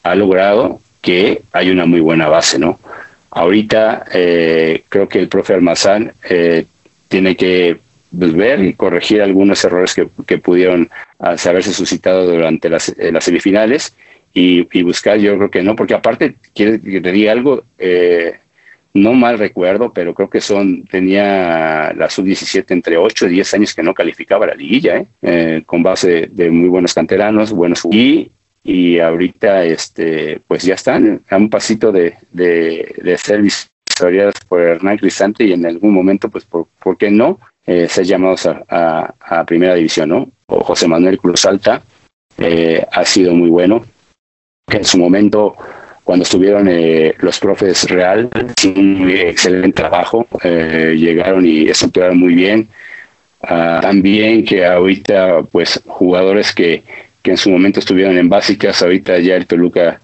[0.04, 2.80] ha logrado que hay una muy buena base, ¿no?
[3.32, 6.66] Ahorita eh, creo que el profe Almazán eh,
[7.08, 7.78] tiene que
[8.18, 13.24] pues, ver y corregir algunos errores que, que pudieron haberse suscitado durante las, eh, las
[13.24, 13.96] semifinales
[14.34, 18.40] y, buscar, yo creo que no, porque aparte, quiere que te diga algo, eh,
[18.94, 23.74] no mal recuerdo, pero creo que son, tenía la sub-17 entre 8 y 10 años
[23.74, 25.08] que no calificaba la liguilla, ¿eh?
[25.22, 28.32] eh con base de muy buenos canteranos, buenos y
[28.64, 34.62] y ahorita este pues ya están a un pasito de, de, de ser vistoriadas por
[34.62, 37.40] Hernán Cristante y en algún momento pues por, ¿por qué no?
[37.70, 40.32] Eh, ser llamados a, a, primera división, ¿no?
[40.48, 41.84] O José Manuel Cruz Alta
[42.40, 43.86] eh, ha sido muy bueno.
[44.72, 45.56] En su momento,
[46.04, 48.28] cuando estuvieron eh, los profes Real,
[48.66, 52.70] un excelente trabajo, eh, llegaron y estructuraron muy bien.
[53.44, 56.82] Ah, también que ahorita, pues, jugadores que,
[57.22, 60.02] que en su momento estuvieron en básicas, ahorita ya el Toluca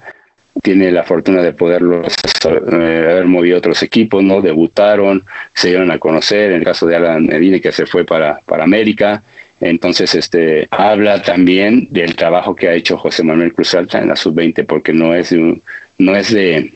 [0.62, 2.14] tiene la fortuna de poderlos
[2.46, 4.42] eh, haber movido otros equipos, ¿no?
[4.42, 8.40] Debutaron, se dieron a conocer, en el caso de Alan Medina que se fue para,
[8.46, 9.24] para América,
[9.62, 14.16] entonces este habla también del trabajo que ha hecho José Manuel Cruz Alta en la
[14.16, 15.60] sub-20, porque no es de,
[15.98, 16.74] no es de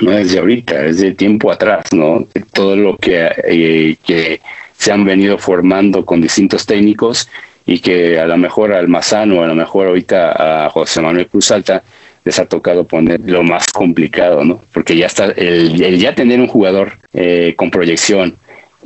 [0.00, 2.26] no es de ahorita, es de tiempo atrás, ¿no?
[2.52, 4.40] Todo lo que, eh, que
[4.76, 7.28] se han venido formando con distintos técnicos
[7.66, 11.50] y que a lo mejor al Mazano, a lo mejor ahorita a José Manuel Cruz
[11.50, 11.82] Alta
[12.24, 14.62] les ha tocado poner lo más complicado, ¿no?
[14.72, 18.36] Porque ya está, el, ya tener un jugador eh, con proyección,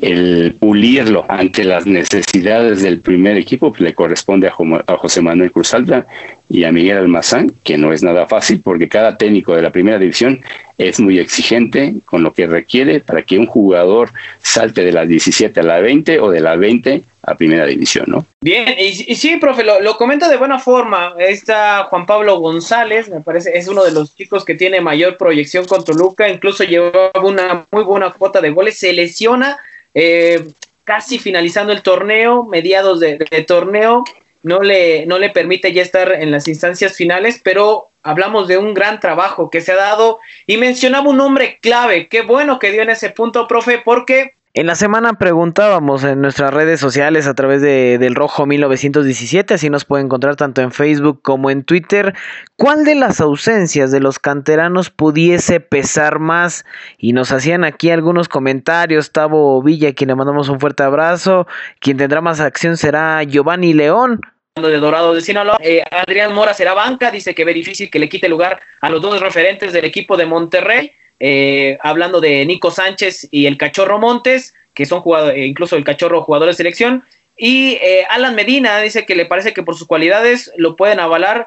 [0.01, 6.07] el pulirlo ante las necesidades del primer equipo pues, le corresponde a, José Manuel Cruzalta
[6.49, 9.99] y a Miguel Almazán, que no es nada fácil porque cada técnico de la primera
[9.99, 10.41] división
[10.77, 14.11] es muy exigente con lo que requiere para que un jugador
[14.43, 18.25] salte de las 17 a la 20 o de la 20 a primera división, ¿no?
[18.41, 21.15] Bien, y, sí, profe, lo, lo, comenta de buena forma.
[21.19, 25.67] Está Juan Pablo González, me parece, es uno de los chicos que tiene mayor proyección
[25.67, 29.59] con Toluca, incluso llevaba una muy buena cuota de goles, se lesiona
[29.93, 30.47] eh,
[30.85, 34.05] casi finalizando el torneo, mediados de, torneo,
[34.45, 38.73] no le, no le permite ya estar en las instancias finales, pero hablamos de un
[38.73, 40.21] gran trabajo que se ha dado.
[40.47, 44.67] Y mencionaba un nombre clave, qué bueno que dio en ese punto, profe, porque en
[44.67, 49.85] la semana preguntábamos en nuestras redes sociales a través de del Rojo 1917, así nos
[49.85, 52.15] puede encontrar tanto en Facebook como en Twitter,
[52.57, 56.65] cuál de las ausencias de los canteranos pudiese pesar más.
[56.97, 59.13] Y nos hacían aquí algunos comentarios.
[59.13, 61.47] Tavo Villa, quien le mandamos un fuerte abrazo.
[61.79, 64.23] Quien tendrá más acción será Giovanni León,
[64.55, 65.59] de Dorado de Sinaloa.
[65.61, 69.03] Eh, Adrián Mora será banca, dice que ve difícil que le quite lugar a los
[69.03, 70.93] dos referentes del equipo de Monterrey.
[71.19, 76.23] Eh, hablando de Nico Sánchez y el Cachorro Montes, que son eh, incluso el Cachorro
[76.23, 77.05] jugador de selección.
[77.37, 81.47] Y eh, Alan Medina dice que le parece que por sus cualidades lo pueden avalar,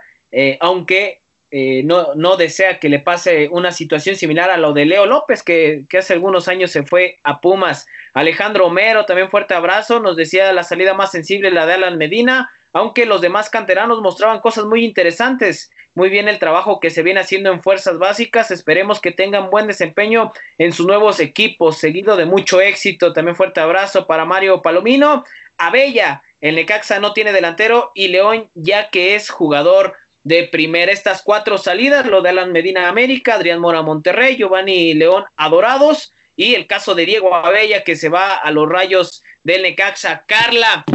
[0.60, 5.42] aunque no, no, desea que le pase una situación similar a lo de Leo López,
[5.42, 7.88] que, que, hace algunos años se fue a Pumas.
[8.14, 12.52] Alejandro Homero, también fuerte abrazo, nos decía la salida más sensible, la de Alan Medina,
[12.74, 17.20] aunque los demás canteranos mostraban cosas muy interesantes muy bien el trabajo que se viene
[17.20, 18.52] haciendo en fuerzas básicas.
[18.52, 23.12] Esperemos que tengan buen desempeño en sus nuevos equipos, seguido de mucho éxito.
[23.12, 25.26] También fuerte abrazo para Mario Palomino.
[25.58, 30.90] Abella, el Necaxa no tiene delantero y León ya que es jugador de primera.
[30.90, 36.56] Estas cuatro salidas, lo de Alan Medina América, Adrián Mora Monterrey, Giovanni León Adorados y
[36.56, 40.24] el caso de Diego Abella que se va a los rayos del Necaxa.
[40.26, 40.86] Carla,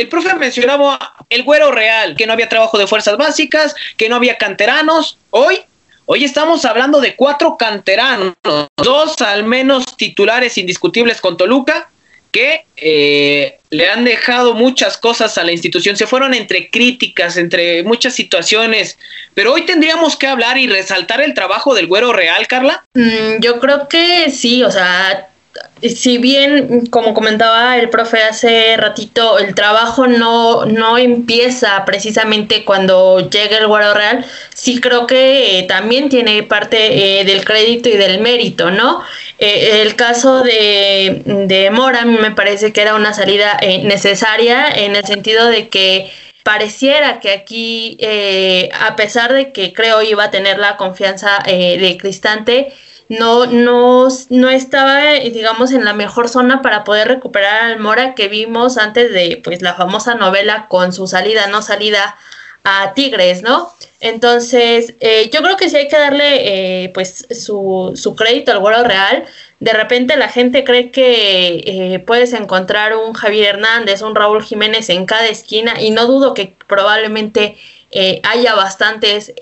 [0.00, 4.16] el profe mencionaba el güero real, que no había trabajo de fuerzas básicas, que no
[4.16, 5.18] había canteranos.
[5.30, 5.60] Hoy,
[6.06, 8.34] hoy estamos hablando de cuatro canteranos,
[8.76, 11.90] dos al menos titulares indiscutibles con Toluca,
[12.32, 15.96] que eh, le han dejado muchas cosas a la institución.
[15.96, 18.98] Se fueron entre críticas, entre muchas situaciones.
[19.34, 22.84] Pero hoy tendríamos que hablar y resaltar el trabajo del güero real, Carla.
[22.94, 25.29] Mm, yo creo que sí, o sea,
[25.82, 33.30] si bien, como comentaba el profe hace ratito, el trabajo no, no empieza precisamente cuando
[33.30, 37.96] llega el Guaro Real, sí creo que eh, también tiene parte eh, del crédito y
[37.96, 39.02] del mérito, ¿no?
[39.38, 45.06] Eh, el caso de, de Mora me parece que era una salida necesaria en el
[45.06, 46.10] sentido de que
[46.42, 47.98] pareciera que aquí,
[48.78, 52.72] a pesar de que creo iba a tener la confianza de Cristante,
[53.10, 58.28] no, no, no estaba, digamos, en la mejor zona para poder recuperar al Mora que
[58.28, 62.16] vimos antes de pues la famosa novela con su salida, no salida
[62.62, 63.74] a Tigres, ¿no?
[63.98, 68.60] Entonces, eh, yo creo que sí hay que darle eh, pues su, su crédito al
[68.60, 69.24] Güero Real.
[69.58, 74.88] De repente la gente cree que eh, puedes encontrar un Javier Hernández, un Raúl Jiménez
[74.88, 77.56] en cada esquina y no dudo que probablemente
[78.22, 79.34] haya bastantes,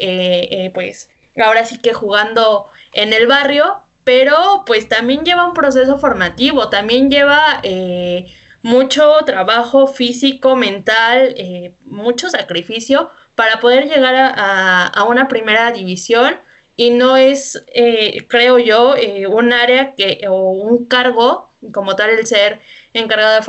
[0.73, 1.11] pues
[1.43, 7.11] ahora sí que jugando en el barrio, pero pues también lleva un proceso formativo, también
[7.11, 8.27] lleva eh,
[8.63, 16.37] mucho trabajo físico, mental, eh, mucho sacrificio para poder llegar a, una primera división.
[16.77, 18.95] Y no es, eh, creo yo,
[19.29, 22.61] un área que o un cargo como tal el ser
[22.95, 23.43] encargado de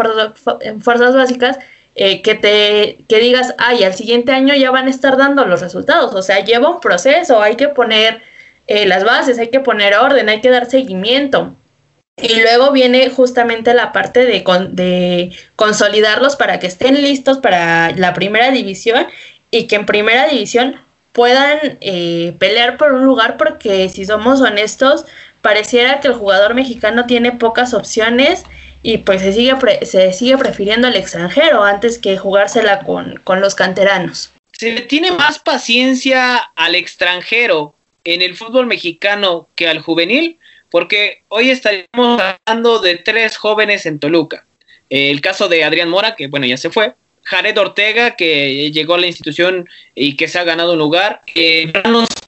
[0.80, 1.60] fuerzas básicas
[2.00, 6.16] que te que digas, ay, al siguiente año ya van a estar dando los resultados.
[6.16, 8.22] O sea, lleva un proceso, hay que poner
[8.68, 11.56] eh, las bases, hay que poner orden, hay que dar seguimiento.
[12.22, 18.14] Y luego viene justamente la parte de, de consolidarlos para que estén listos para la
[18.14, 19.08] primera división
[19.52, 20.82] y que en primera división
[21.12, 25.06] puedan eh, pelear por un lugar porque si somos honestos,
[25.42, 28.44] pareciera que el jugador mexicano tiene pocas opciones
[28.82, 33.56] y pues se sigue, se sigue prefiriendo el extranjero antes que jugársela con, con los
[33.56, 34.32] canteranos.
[34.54, 40.38] Se le tiene más paciencia al extranjero en el fútbol mexicano que al juvenil,
[40.70, 44.46] porque hoy estaríamos hablando de tres jóvenes en Toluca.
[44.89, 46.94] El caso de Adrián Mora, que bueno, ya se fue.
[47.24, 51.22] Jared Ortega, que llegó a la institución y que se ha ganado un lugar.
[51.36, 51.72] Eh,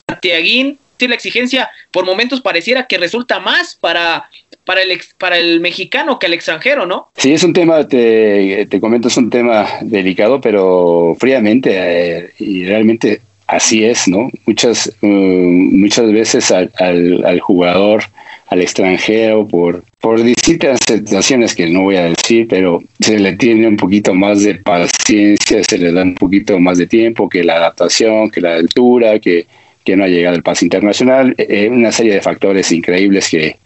[0.08, 4.30] Santiaguín, la exigencia por momentos pareciera que resulta más para,
[4.66, 7.10] para, el, para el mexicano que el extranjero, ¿no?
[7.16, 12.66] Sí, es un tema, te, te comento, es un tema delicado, pero fríamente eh, y
[12.66, 14.30] realmente así es, ¿no?
[14.46, 18.04] Muchas, uh, muchas veces al, al, jugador,
[18.48, 23.68] al extranjero, por, por distintas situaciones que no voy a decir, pero se le tiene
[23.68, 27.56] un poquito más de paciencia, se le da un poquito más de tiempo que la
[27.56, 29.48] adaptación, que la altura, que,
[29.84, 33.58] que no ha llegado el pase internacional, eh, una serie de factores increíbles que,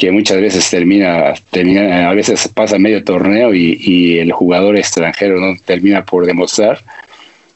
[0.00, 5.54] que muchas veces termina, termina, a veces pasa medio torneo y, el jugador extranjero no
[5.62, 6.78] termina por demostrar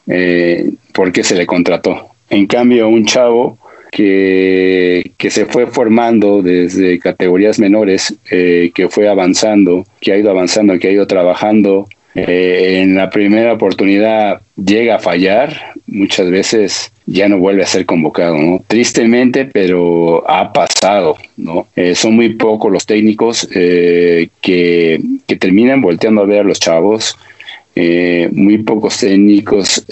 [0.07, 2.11] eh, por qué se le contrató.
[2.29, 3.59] En cambio, un chavo
[3.91, 10.31] que, que se fue formando desde categorías menores, eh, que fue avanzando, que ha ido
[10.31, 16.93] avanzando, que ha ido trabajando, eh, en la primera oportunidad llega a fallar, muchas veces
[17.07, 18.63] ya no vuelve a ser convocado, ¿no?
[18.67, 21.69] Tristemente, pero ha pasado, ¿no?
[21.77, 26.61] Eh, son muy pocos los técnicos eh, que, que, terminan volteando a ver a los
[26.61, 27.17] chavos.
[27.77, 29.85] Eh, muy pocos técnicos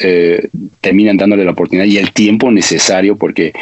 [0.81, 3.53] terminan dándole la oportunidad y el tiempo necesario porque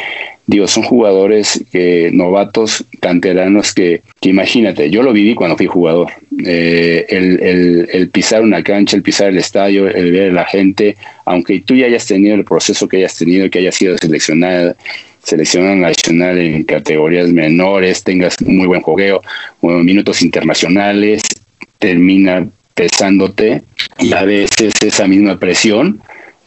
[0.45, 1.63] digo, son jugadores
[2.11, 6.11] novatos, canteranos que, que, imagínate, yo lo viví cuando fui jugador,
[6.45, 10.97] el, el, el, pisar una cancha, el pisar el estadio, el ver a la gente,
[11.25, 14.75] aunque tú ya hayas tenido el proceso que hayas tenido, que hayas sido seleccionada,
[15.23, 19.21] seleccionada nacional en categorías menores, tengas muy buen juego,
[19.61, 21.21] minutos internacionales,
[21.79, 23.63] termina pesándote
[23.99, 26.01] y a veces esa misma presión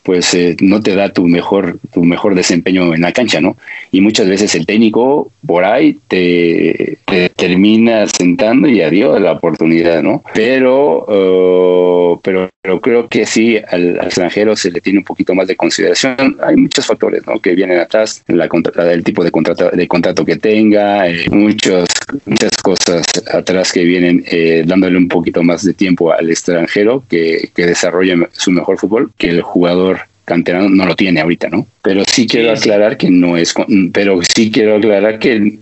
[0.05, 3.57] pues eh, no te da tu mejor, tu mejor desempeño en la cancha, ¿no?
[3.91, 6.99] Y muchas veces el técnico por ahí te,
[7.37, 10.23] termina sentando y adiós la oportunidad, ¿no?
[10.35, 15.49] Pero, uh, pero, pero creo que sí, al, extranjero se le tiene un poquito más
[15.49, 16.37] de consideración.
[16.43, 17.39] Hay muchos factores, ¿no?
[17.41, 18.47] Que vienen atrás, la,
[18.85, 21.89] del tipo de contrato, de contrato que tenga, eh, muchos,
[22.27, 27.51] muchas cosas atrás que vienen eh, dándole un poquito más de tiempo al extranjero que,
[27.55, 29.94] que desarrolle su mejor fútbol que el jugador
[30.25, 31.67] canterano no lo tiene ahorita, ¿no?
[31.83, 35.59] Pero sí quiero aclarar que no es, con, pero sí quiero aclarar que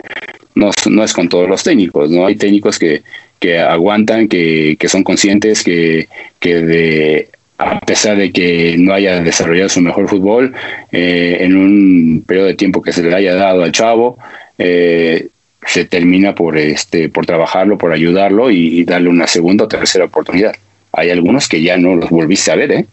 [0.54, 2.26] no, no es con todos los técnicos, ¿no?
[2.26, 3.02] Hay técnicos que,
[3.38, 6.08] que aguantan, que, que son conscientes, que,
[6.38, 10.52] que de a pesar de que no haya desarrollado su mejor fútbol,
[10.90, 14.18] eh, en un periodo de tiempo que se le haya dado al chavo,
[14.58, 15.28] eh,
[15.64, 20.06] se termina por este por trabajarlo, por ayudarlo y, y, darle una segunda o tercera
[20.06, 20.56] oportunidad.
[20.92, 22.86] Hay algunos que ya no los volviste a ver, ¿eh?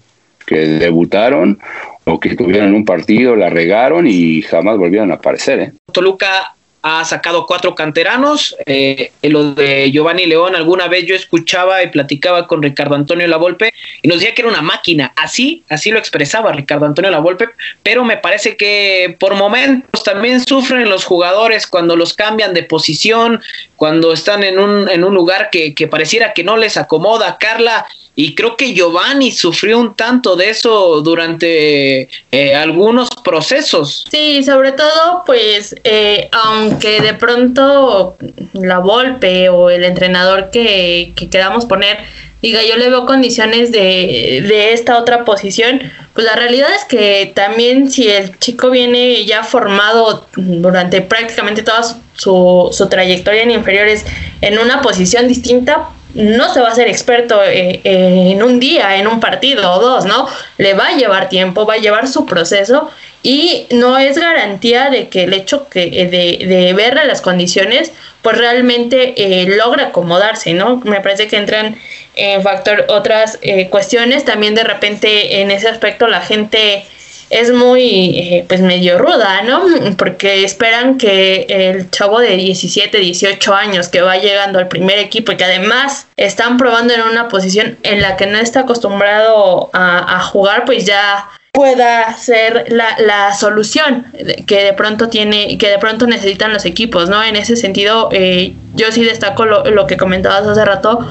[0.50, 1.60] Que debutaron
[2.06, 5.60] o que tuvieron un partido, la regaron y jamás volvieron a aparecer.
[5.60, 5.72] ¿eh?
[5.91, 8.56] Toluca ha sacado cuatro canteranos.
[8.66, 13.74] Eh, lo de Giovanni León, alguna vez yo escuchaba y platicaba con Ricardo Antonio Lavolpe
[14.02, 15.14] y nos decía que era una máquina.
[15.16, 17.50] Así, así lo expresaba Ricardo Antonio Lavolpe,
[17.84, 23.41] pero me parece que por momentos también sufren los jugadores cuando los cambian de posición,
[23.76, 27.38] cuando están en un, en un lugar que, que pareciera que no les acomoda.
[27.39, 27.86] Carla,
[28.22, 34.05] y creo que Giovanni sufrió un tanto de eso durante eh, algunos procesos.
[34.11, 38.17] Sí, sobre todo, pues, eh, aunque de pronto
[38.51, 41.99] la Volpe o el entrenador que, que queramos poner
[42.41, 45.82] diga yo le veo condiciones de, de esta otra posición,
[46.13, 51.84] pues la realidad es que también si el chico viene ya formado durante prácticamente toda
[52.15, 54.05] su, su trayectoria en inferiores
[54.41, 58.97] en una posición distinta, no se va a ser experto eh, eh, en un día,
[58.97, 60.28] en un partido o dos, ¿no?
[60.57, 62.89] Le va a llevar tiempo, va a llevar su proceso
[63.22, 67.91] y no es garantía de que el hecho que, eh, de, de verle las condiciones,
[68.22, 69.14] pues realmente
[69.47, 70.78] logra acomodarse, ¿no?
[70.84, 71.78] Me parece que entran
[72.16, 73.39] en factor otras
[73.70, 76.84] cuestiones, también de repente en ese aspecto la gente
[77.30, 79.61] es muy, eh, pues medio ruda, ¿no?
[79.97, 85.32] Porque esperan que el chavo de 17, 18 años que va llegando al primer equipo
[85.32, 90.19] y que además están probando en una posición en la que no está acostumbrado a,
[90.23, 94.05] jugar, pues ya pueda ser la, la, solución
[94.45, 98.53] que de pronto tiene que de pronto necesitan los equipos no en ese sentido eh,
[98.75, 101.07] yo sí destaco lo, lo, que comentabas hace rato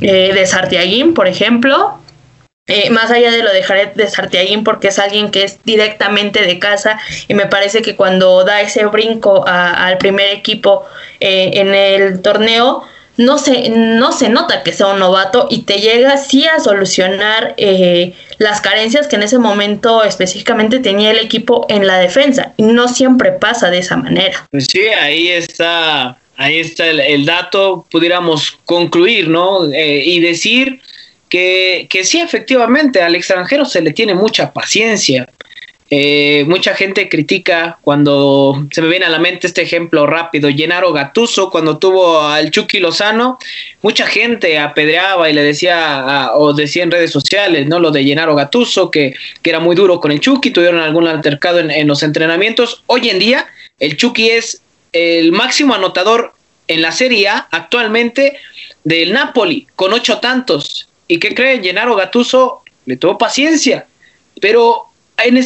[0.00, 1.98] eh, de Sartiaguín por ejemplo
[2.68, 6.42] eh, más allá de lo de Jared de Sartiaguín, porque es alguien que es directamente
[6.42, 10.84] de casa y me parece que cuando da ese brinco al primer equipo
[11.18, 12.84] eh, en el torneo,
[13.16, 17.54] no se, no se nota que sea un novato y te llega sí a solucionar
[17.56, 22.52] eh, las carencias que en ese momento específicamente tenía el equipo en la defensa.
[22.58, 24.46] Y no siempre pasa de esa manera.
[24.52, 29.66] Pues sí, ahí está, ahí está el, dato, pudiéramos concluir, ¿no?
[29.66, 30.80] y decir
[31.32, 35.26] que, que sí, efectivamente, al extranjero se le tiene mucha paciencia.
[35.88, 40.92] Eh, mucha gente critica cuando se me viene a la mente este ejemplo rápido, Gennaro
[40.92, 43.38] Gatuso cuando tuvo al Chucky Lozano,
[43.80, 47.80] mucha gente apedreaba y le decía o decía en redes sociales, ¿no?
[47.80, 51.60] Lo de Gennaro Gatuso, que, que era muy duro con el Chucky, tuvieron algún altercado
[51.60, 52.82] en, en los entrenamientos.
[52.88, 53.46] Hoy en día,
[53.78, 54.60] el Chucky es
[54.92, 56.34] el máximo anotador
[56.68, 58.36] en la Serie A actualmente
[58.84, 60.88] del Napoli, con ocho tantos.
[61.12, 61.62] ¿Y qué creen?
[61.62, 63.84] Gennaro Gatuso le tuvo paciencia,
[64.40, 64.86] pero
[65.18, 65.36] en,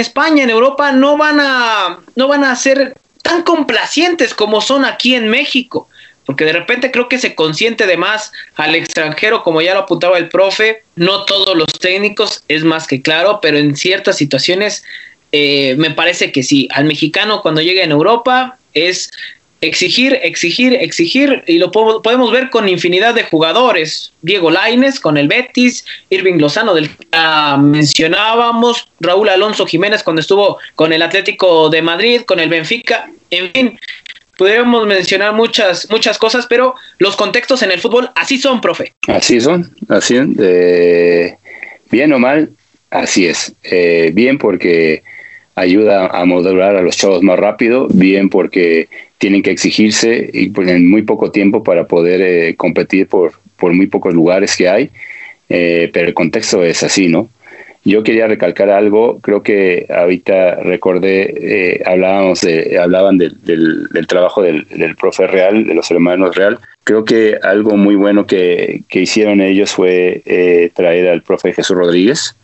[0.00, 5.14] España, en Europa, no van, a, no van a ser tan complacientes como son aquí
[5.14, 5.90] en México,
[6.24, 10.16] porque de repente creo que se consiente de más al extranjero, como ya lo apuntaba
[10.16, 14.84] el profe, no todos los técnicos, es más que claro, pero en ciertas situaciones
[15.32, 19.10] eh, me parece que sí, al mexicano cuando llega en Europa es
[19.60, 24.12] exigir, exigir, exigir, y lo podemos ver con infinidad de jugadores.
[24.22, 27.06] Diego Laines con el Betis, Irving Lozano del que
[27.58, 33.52] mencionábamos, Raúl Alonso Jiménez cuando estuvo con el Atlético de Madrid, con el Benfica, en
[33.52, 33.78] fin.
[34.38, 38.92] Podríamos mencionar muchas, muchas cosas, pero los contextos en el fútbol así son, profe.
[39.06, 41.36] Así son, así eh,
[41.90, 42.48] bien o mal,
[42.90, 43.52] así es.
[43.64, 45.02] Eh, bien porque
[45.56, 48.88] ayuda a modular a los chavos más rápido, bien porque
[49.20, 53.74] tienen que exigirse y pues, en muy poco tiempo para poder eh, competir por, por
[53.74, 54.90] muy pocos lugares que hay,
[55.50, 57.28] eh, pero el contexto es así, ¿no?
[57.84, 64.42] Yo quería recalcar algo, creo que ahorita recordé, eh, hablábamos de, hablaban del, del, trabajo
[64.42, 66.58] del, del, profe Real, de los hermanos Real.
[66.84, 72.36] Creo que algo muy bueno que, que hicieron ellos fue traer al profe Jesús Rodríguez,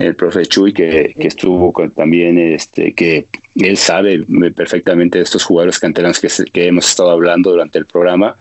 [0.00, 3.26] el profe Chuy, que, que estuvo también, este, que
[3.56, 4.24] él sabe
[4.54, 8.36] perfectamente de estos jugadores canteranos que, que hemos estado hablando durante el programa.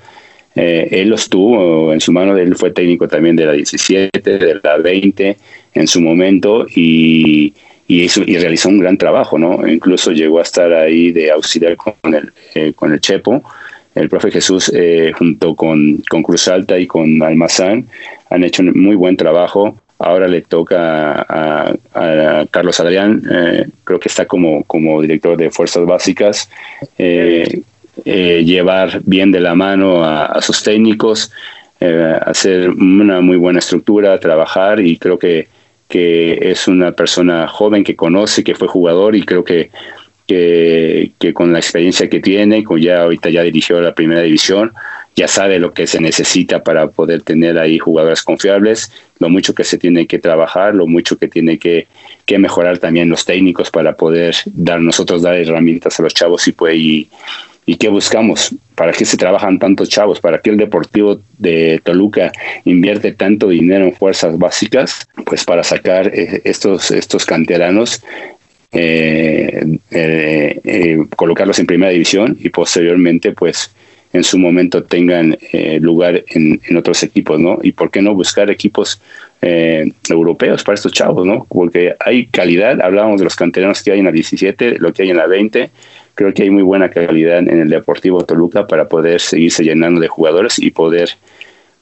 [0.55, 4.59] Eh, él los tuvo en su mano, él fue técnico también de la 17, de
[4.63, 5.37] la 20
[5.73, 7.53] en su momento y,
[7.87, 9.67] y, y realizó un gran trabajo, ¿no?
[9.67, 13.43] Incluso llegó a estar ahí de auxiliar con el, eh, con el Chepo.
[13.93, 17.87] El profe Jesús, eh, junto con, con Cruz Alta y con Almazán,
[18.29, 19.77] han hecho un muy buen trabajo.
[19.97, 25.85] Ahora le toca a, Carlos Adrián, eh, creo que está como, como director de Fuerzas
[25.85, 26.49] Básicas,
[26.97, 27.61] eh,
[28.03, 31.31] eh, llevar bien de la mano a, sus técnicos,
[31.79, 35.47] hacer una muy buena estructura, trabajar y creo que,
[35.87, 39.69] que es una persona joven que conoce, que fue jugador y creo que,
[40.25, 44.73] que, que con la experiencia que tiene, con ya ahorita ya dirigió la primera división,
[45.15, 49.63] ya sabe lo que se necesita para poder tener ahí jugadores confiables, lo mucho que
[49.63, 51.87] se tiene que trabajar, lo mucho que tiene que,
[52.37, 56.75] mejorar también los técnicos para poder dar nosotros dar herramientas a los chavos y pues
[56.75, 57.09] y,
[57.79, 62.31] qué buscamos, para qué se trabajan tantos chavos, para qué el Deportivo de Toluca
[62.65, 68.03] invierte tanto dinero en fuerzas básicas, pues para sacar eh, estos, estos canteranos
[68.71, 73.71] eh, eh, colocarlos en primera división y posteriormente pues
[74.15, 77.59] en su momento tengan eh, lugar en, otros equipos, ¿no?
[77.61, 79.01] Y por qué no buscar equipos
[79.41, 81.45] eh, europeos para estos chavos, ¿no?
[81.49, 85.09] Porque hay calidad, hablábamos de los canteranos que hay en la 17, lo que hay
[85.09, 85.69] en la 20,
[86.15, 90.07] creo que hay muy buena calidad en el Deportivo Toluca para poder seguirse llenando de
[90.07, 91.09] jugadores y poder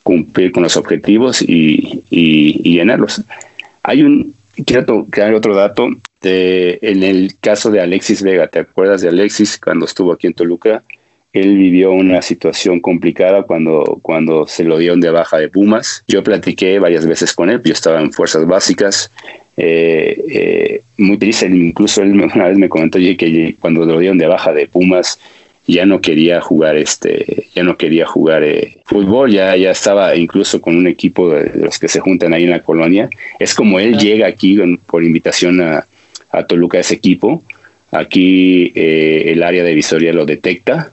[0.02, 3.22] cumplir con los objetivos y, llenarlos.
[3.84, 4.34] Hay un,
[4.66, 5.90] quiero hay otro dato,
[6.22, 10.34] de, en el caso de Alexis Vega, ¿te acuerdas de Alexis cuando estuvo aquí en
[10.34, 10.84] Toluca?
[11.34, 16.04] Él vivió una situación complicada cuando, cuando se lo dieron de baja de Pumas.
[16.08, 19.12] Yo platiqué varias veces con él, yo estaba en fuerzas básicas.
[19.58, 24.28] Eh, eh, muy triste, incluso él una vez me comentó que cuando lo dieron de
[24.28, 25.20] baja de Pumas
[25.66, 30.60] ya no quería jugar este ya no quería jugar eh, fútbol ya ya estaba incluso
[30.60, 33.10] con un equipo de, los que se juntan ahí en la colonia
[33.40, 35.86] es como él llega aquí por invitación a,
[36.32, 37.44] a Toluca ese equipo
[37.92, 40.92] aquí el área de visoria lo detecta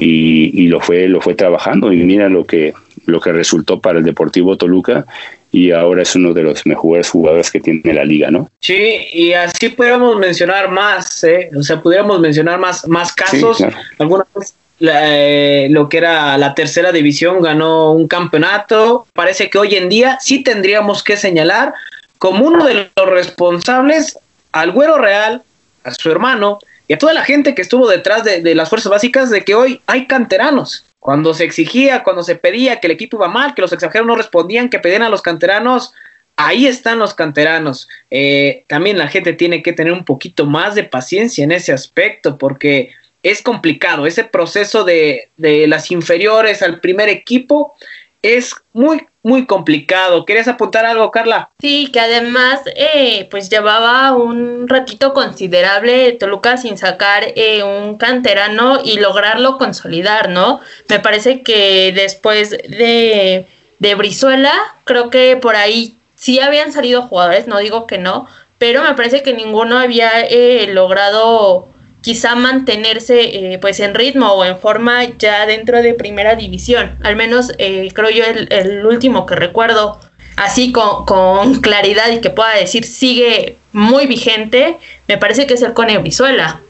[0.00, 2.72] y, lo fue lo fue trabajando y mira lo que
[3.06, 5.04] lo que resultó para el Deportivo Toluca
[5.52, 8.48] y ahora es uno de los mejores jugadores que tiene la liga, ¿no?
[8.60, 11.50] Sí, y así pudiéramos mencionar más, ¿eh?
[11.56, 13.58] o sea, pudiéramos mencionar más, más casos.
[13.98, 14.28] Algunas
[14.80, 19.06] eh, lo que era la tercera división ganó un campeonato.
[19.12, 21.74] Parece que hoy en día sí tendríamos que señalar
[22.18, 24.18] como uno de los responsables
[24.52, 25.42] al Güero Real,
[25.84, 26.58] a su hermano,
[26.90, 29.80] y a toda la gente que estuvo detrás de, las fuerzas básicas de que hoy
[29.86, 30.86] hay canteranos.
[30.98, 34.16] Cuando se exigía, cuando se pedía que el equipo iba mal, que los extranjeros no
[34.16, 35.92] respondían, que pedían a los canteranos,
[36.34, 37.88] ahí están los canteranos.
[38.10, 42.36] Eh, también la gente tiene que tener un poquito más de paciencia en ese aspecto,
[42.36, 42.90] porque
[43.22, 44.04] es complicado.
[44.04, 47.76] Ese proceso de, de las inferiores al primer equipo
[48.20, 50.24] es muy muy complicado.
[50.24, 51.50] ¿Querías apuntar algo, Carla?
[51.60, 58.80] Sí, que además eh, pues llevaba un ratito considerable Toluca sin sacar eh, un canterano
[58.82, 60.60] y lograrlo consolidar, ¿no?
[60.88, 63.46] Me parece que después de,
[63.78, 64.54] de Brizuela,
[64.84, 68.26] creo que por ahí sí habían salido jugadores, no digo que no,
[68.58, 71.68] pero me parece que ninguno había eh, logrado
[72.02, 76.96] quizá mantenerse eh, pues en ritmo o en forma ya dentro de primera división.
[77.02, 80.00] Al menos eh, creo yo el, último que recuerdo
[80.36, 84.78] así con, claridad y que pueda decir sigue muy vigente,
[85.08, 86.60] me parece que es el Cone Brizuela.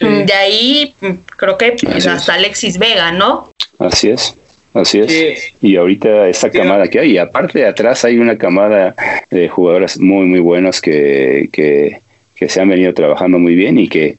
[0.00, 3.50] De ahí mm, creo que pues, hasta Alexis Vega, ¿no?
[3.78, 4.34] Así es.
[4.74, 5.52] Así es.
[5.60, 8.94] Y ahorita esta camada que hay, y aparte de atrás hay una camada
[9.30, 12.00] de jugadoras muy, muy buenas que, que,
[12.48, 14.16] se han venido trabajando muy bien y que,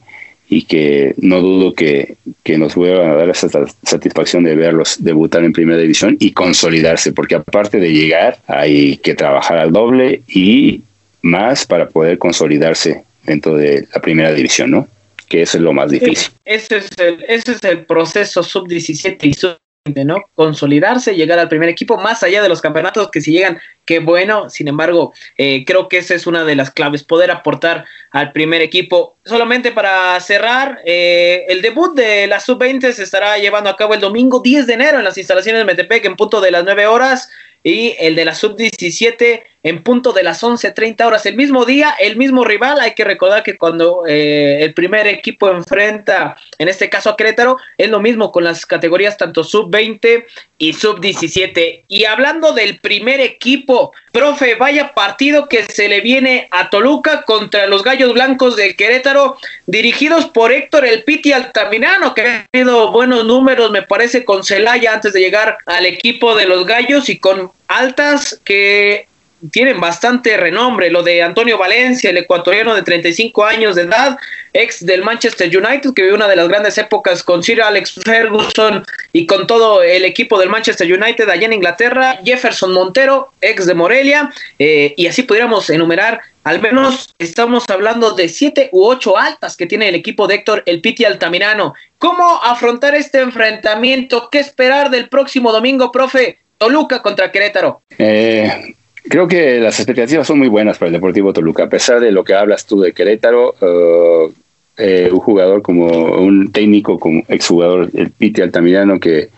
[0.48, 3.48] y que no dudo que, que nos vuelvan a dar esa
[3.82, 9.14] satisfacción de verlos debutar en primera división y consolidarse, porque aparte de llegar hay que
[9.14, 10.82] trabajar al doble y
[11.22, 14.88] más para poder consolidarse dentro de la primera división, ¿no?
[15.28, 16.32] Que eso es lo más difícil.
[16.44, 20.24] ese, es el, ese es el proceso sub-17 y sub ¿no?
[20.34, 24.48] Consolidarse, llegar al primer equipo, más allá de los campeonatos que si llegan, qué bueno.
[24.48, 28.62] Sin embargo, eh, creo que esa es una de las claves, poder aportar al primer
[28.62, 29.18] equipo.
[29.26, 34.00] Solamente para cerrar, eh, el debut de la sub-20 se estará llevando a cabo el
[34.00, 37.30] domingo 10 de enero en las instalaciones de Metepec en punto de las 9 horas
[37.62, 41.24] y el de la sub-17 en punto de las 11.30 horas.
[41.26, 42.78] El mismo día, el mismo rival.
[42.80, 47.56] Hay que recordar que cuando eh, el primer equipo enfrenta, en este caso a Querétaro,
[47.78, 50.26] es lo mismo con las categorías tanto sub-20
[50.58, 51.84] y sub-17.
[51.88, 57.66] Y hablando del primer equipo, profe, vaya partido que se le viene a Toluca contra
[57.66, 63.24] los Gallos Blancos del Querétaro, dirigidos por Héctor El Piti Altamirano, que ha tenido buenos
[63.24, 67.50] números, me parece, con Celaya antes de llegar al equipo de los Gallos y con
[67.66, 69.06] altas que
[69.50, 70.90] tienen bastante renombre.
[70.90, 74.16] Lo de Antonio Valencia, el ecuatoriano de 35 años de edad,
[74.52, 78.84] ex del Manchester United, que vivió una de las grandes épocas con Sir Alex Ferguson
[79.12, 82.18] y con todo el equipo del Manchester United allá en Inglaterra.
[82.24, 86.20] Jefferson Montero, ex de Morelia, eh, y así pudiéramos enumerar.
[86.44, 90.62] Al menos estamos hablando de siete u ocho altas que tiene el equipo de Héctor
[90.66, 91.74] El Piti Altamirano.
[91.98, 94.28] ¿Cómo afrontar este enfrentamiento?
[94.30, 96.38] ¿Qué esperar del próximo domingo, profe?
[96.58, 97.82] Toluca contra Querétaro.
[97.96, 98.74] Eh,
[99.08, 102.24] Creo que las expectativas son muy buenas para el Deportivo Toluca, a pesar de lo
[102.24, 104.32] que hablas tú de Querétaro, uh,
[104.76, 109.28] eh, un jugador como un técnico, como exjugador, el Piti Altamirano, que,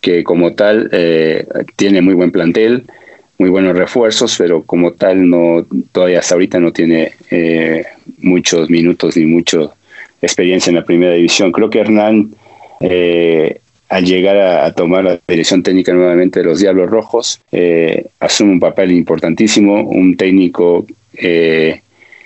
[0.00, 1.46] que como tal eh,
[1.76, 2.84] tiene muy buen plantel,
[3.38, 7.84] muy buenos refuerzos, pero como tal no todavía hasta ahorita no tiene eh,
[8.18, 9.70] muchos minutos ni mucha
[10.20, 11.52] experiencia en la primera división.
[11.52, 12.30] Creo que Hernán
[12.80, 18.52] eh, al llegar a, tomar la dirección técnica nuevamente de los Diablos Rojos, eh, asume
[18.52, 21.80] un papel importantísimo, un técnico eh,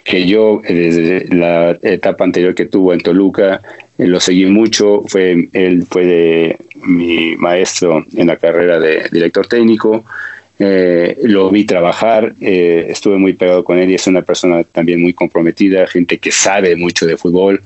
[0.05, 3.61] que yo desde la etapa anterior que tuvo en Toluca
[3.99, 9.47] eh, lo seguí mucho, fue él fue de, mi maestro en la carrera de director
[9.47, 10.05] técnico,
[11.23, 15.87] lo vi trabajar, estuve muy pegado con él y es una persona también muy comprometida,
[15.87, 17.63] gente que sabe mucho de fútbol,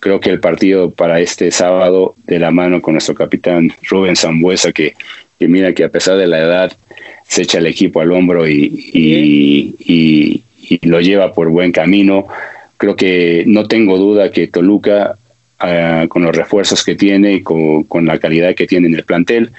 [0.00, 4.72] creo que el partido para este sábado, de la mano con nuestro capitán Rubén Zambuesa,
[4.72, 4.94] que,
[5.40, 6.72] mira que a pesar de la edad
[7.26, 10.42] se echa el equipo al hombro y, y,
[10.82, 12.26] lo lleva por buen camino.
[12.76, 15.16] Creo que no tengo duda que Toluca,
[15.58, 19.50] ah, con los refuerzos que tiene y con la calidad que tiene en el plantel,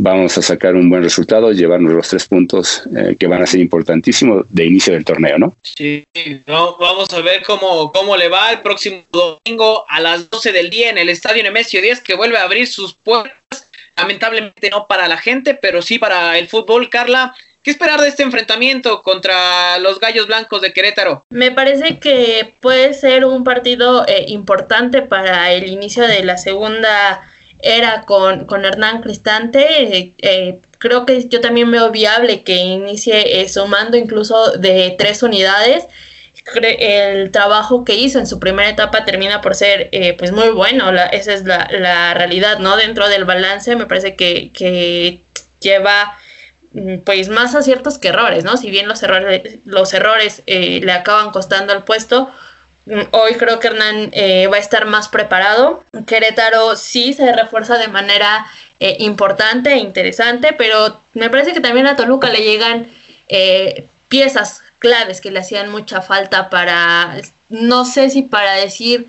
[0.00, 3.60] vamos a sacar un buen resultado, llevarnos los tres puntos eh, que van a ser
[3.60, 5.56] importantísimos de inicio del torneo, ¿no?
[5.62, 6.04] Sí,
[6.46, 10.90] vamos a ver cómo, cómo le va el próximo domingo a las 12 del día
[10.90, 15.18] en el Estadio Nemesio 10, que vuelve a abrir sus puertas, lamentablemente no para la
[15.18, 17.34] gente, pero sí para el fútbol, Carla.
[17.64, 21.24] ¿Qué esperar de este enfrentamiento contra los Gallos Blancos de Querétaro?
[21.30, 27.28] Me parece que puede ser un partido eh, importante para el inicio de la segunda
[27.58, 29.98] era con, con Hernán Cristante.
[29.98, 35.22] Eh, eh, creo que yo también veo viable que inicie eh, sumando incluso de tres
[35.22, 35.84] unidades.
[36.54, 41.34] El trabajo que hizo en su primera etapa termina por ser pues muy bueno, esa
[41.34, 42.78] es la, la, realidad, ¿no?
[42.78, 45.20] Dentro del balance me parece que, que
[45.60, 46.16] lleva
[46.72, 48.56] mm, pues más aciertos que errores, ¿no?
[48.56, 52.30] Si bien los errores, los errores le acaban costando al puesto,
[53.10, 55.84] Hoy creo que Hernán eh, va a estar más preparado.
[56.06, 58.46] Querétaro sí se refuerza de manera
[58.80, 62.88] eh, importante e interesante, pero me parece que también a Toluca le llegan
[63.28, 67.16] eh, piezas claves que le hacían mucha falta para,
[67.48, 69.08] no sé si para decir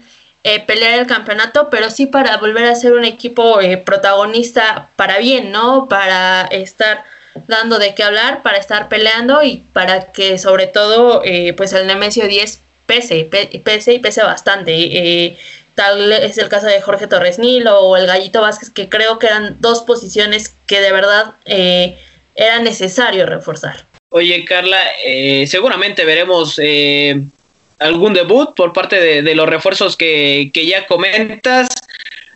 [0.66, 5.88] pelear el campeonato, pero sí para volver a ser un equipo protagonista para bien, ¿no?
[5.88, 7.04] Para estar
[7.48, 11.88] dando de qué hablar para estar peleando y para que sobre todo eh, pues el
[11.88, 12.60] Nemesio 10
[12.90, 13.30] pese,
[13.64, 14.74] pese y pese bastante.
[14.76, 15.38] Eh,
[15.76, 19.28] tal es el caso de Jorge Torres Nilo o el Gallito Vázquez, que creo que
[19.28, 22.00] eran dos posiciones que de verdad eh,
[22.34, 23.86] era necesario reforzar.
[24.10, 26.60] Oye, Carla, eh, seguramente veremos
[27.78, 31.70] algún debut por parte de, los refuerzos que, que, ya comentas.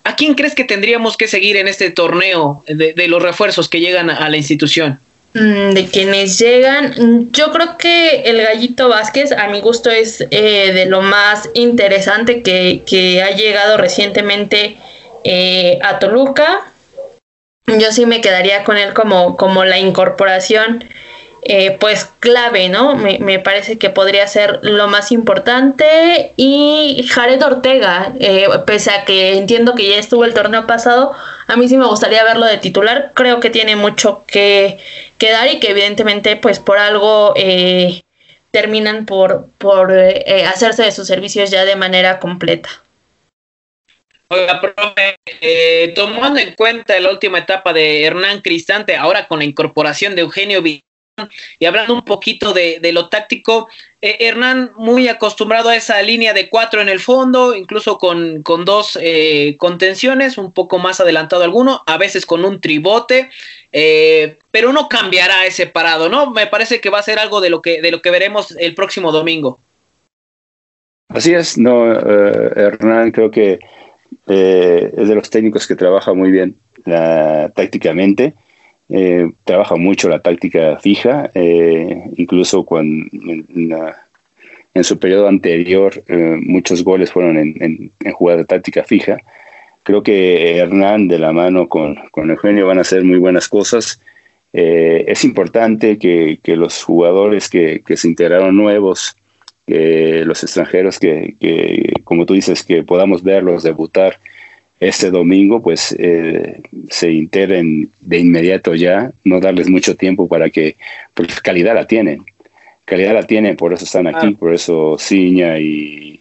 [0.04, 4.12] ¿A quién crees que tendríamos que seguir en este torneo de los refuerzos que llegan
[4.12, 5.00] a la institución?
[5.36, 10.72] Mm, de quienes llegan, yo creo que el Gallito Vázquez, a mi gusto, es eh,
[10.74, 14.78] de lo más interesante que, ha llegado recientemente
[15.24, 16.72] eh, a Toluca.
[17.66, 20.84] Yo sí me quedaría con él como, como la incorporación
[21.46, 22.96] eh, pues clave, ¿no?
[22.96, 26.34] Me, me, parece que podría ser lo más importante.
[26.38, 28.14] Y Jared Ortega,
[28.68, 31.14] pese a que entiendo que ya estuvo el torneo pasado,
[31.48, 33.12] a mí sí me gustaría verlo de titular.
[33.14, 34.80] Creo que tiene mucho que,
[35.24, 38.02] que dar y que evidentemente pues por algo eh,
[38.52, 42.70] terminan por, por hacerse de sus servicios ya de manera completa.
[44.28, 45.16] Oiga, profe,
[45.96, 50.62] tomando en cuenta la última etapa de Hernán Cristante, ahora con la incorporación de Eugenio
[51.60, 53.70] y hablando un poquito de, lo táctico,
[54.02, 58.98] eh, Hernán muy acostumbrado a esa línea de cuatro en el fondo, incluso con, dos
[59.00, 63.30] eh, contenciones, un poco más adelantado alguno, a veces con un tribote,
[63.74, 66.32] eh, pero no cambiará ese parado, ¿no?
[66.32, 68.76] Me parece que va a ser algo de lo que, de lo que veremos el
[68.76, 69.60] próximo domingo.
[71.10, 73.60] Así es, no, Hernán creo que
[74.26, 76.56] es de los técnicos que trabaja muy bien
[77.54, 78.34] tácticamente
[78.90, 83.08] eh, trabaja mucho la táctica fija, eh, incluso cuando
[84.74, 89.18] en, su periodo anterior eh, muchos goles fueron en, en, jugada de táctica fija.
[89.84, 94.02] Creo que Hernán de la mano con, con Eugenio van a hacer muy buenas cosas.
[94.54, 99.18] es importante que, que, los jugadores que, que se integraron nuevos,
[99.68, 104.20] los extranjeros que, que, como tú dices, que podamos verlos debutar
[104.88, 110.76] este domingo, pues eh, se integren de inmediato ya, no darles mucho tiempo para que,
[111.14, 112.26] pues calidad la tienen,
[112.86, 116.20] calidad la tienen, por eso están aquí, por eso Ciña y,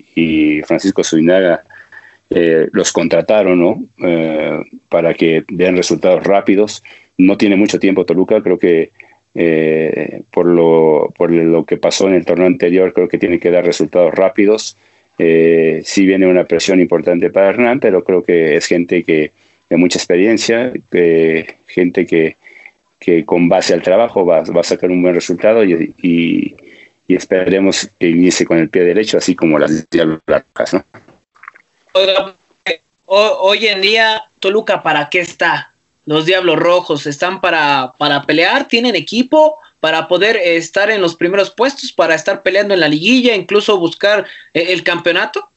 [0.66, 1.64] Francisco Suinaga
[2.34, 3.84] eh, los contrataron, ¿no?
[4.04, 6.82] Eh, para que den resultados rápidos.
[7.18, 8.90] No tiene mucho tiempo Toluca, creo que
[10.30, 13.64] por, lo, por lo que pasó en el torneo anterior, creo que tiene que dar
[13.64, 14.76] resultados rápidos.
[15.18, 19.32] Eh, sí viene una presión importante para Hernán, pero creo que es gente que
[19.68, 20.72] de mucha experiencia,
[21.66, 22.36] gente que,
[22.98, 26.56] que, con base al trabajo va, va, a sacar un buen resultado y, y,
[27.08, 29.86] esperaremos que inicie con el pie derecho, así como las
[30.26, 30.72] blancas.
[30.72, 30.84] ¿no?
[33.06, 35.74] Hoy en día, Toluca, ¿para qué está?
[36.04, 41.50] Los Diablos Rojos están para, para pelear, tienen equipo, para poder estar en los primeros
[41.50, 45.48] puestos, para estar peleando en la liguilla, incluso buscar eh, el campeonato?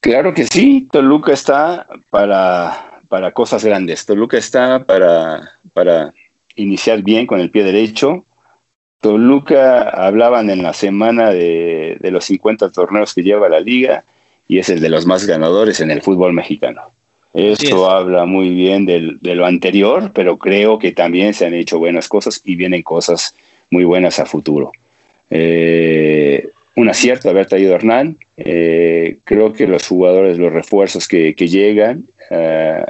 [0.00, 6.12] Claro que sí, Toluca está para, para cosas grandes, Toluca está para, para
[6.56, 8.26] iniciar bien con el pie derecho.
[9.00, 14.04] Toluca hablaban en la semana de, de los 50 torneos que lleva la liga
[14.48, 16.82] y es el de los más ganadores en el fútbol mexicano.
[17.32, 22.08] Eso habla muy bien de lo anterior, pero creo que también se han hecho buenas
[22.08, 23.34] cosas y vienen cosas
[23.70, 24.70] muy buenas a futuro.
[25.30, 28.18] Eh, un acierto haber traído a Hernán.
[28.36, 32.84] Eh, creo que los jugadores, los refuerzos que, llegan, eh,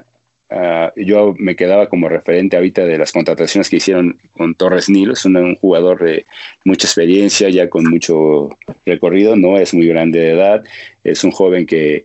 [0.96, 5.14] yo me quedaba como referente ahorita de las contrataciones que hicieron con Torres Nilo.
[5.14, 6.24] Es un, jugador de
[6.64, 8.50] mucha experiencia, ya con mucho
[8.86, 10.64] recorrido, no es muy grande de edad,
[11.02, 12.04] es un joven que,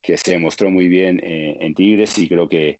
[0.00, 2.78] que se mostró muy bien eh, en Tigres y creo que,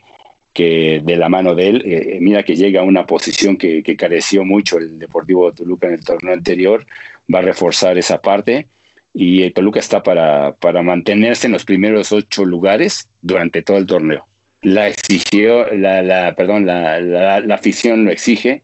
[0.52, 4.44] que de la mano de él, eh, mira que llega a una posición que, careció
[4.44, 6.86] mucho el Deportivo de Toluca en el torneo anterior,
[7.32, 8.66] va a reforzar esa parte
[9.12, 14.26] y Toluca está para, para mantenerse en los primeros ocho lugares durante todo el torneo.
[14.62, 18.62] La exigió, la, la perdón, la, la, afición lo exige.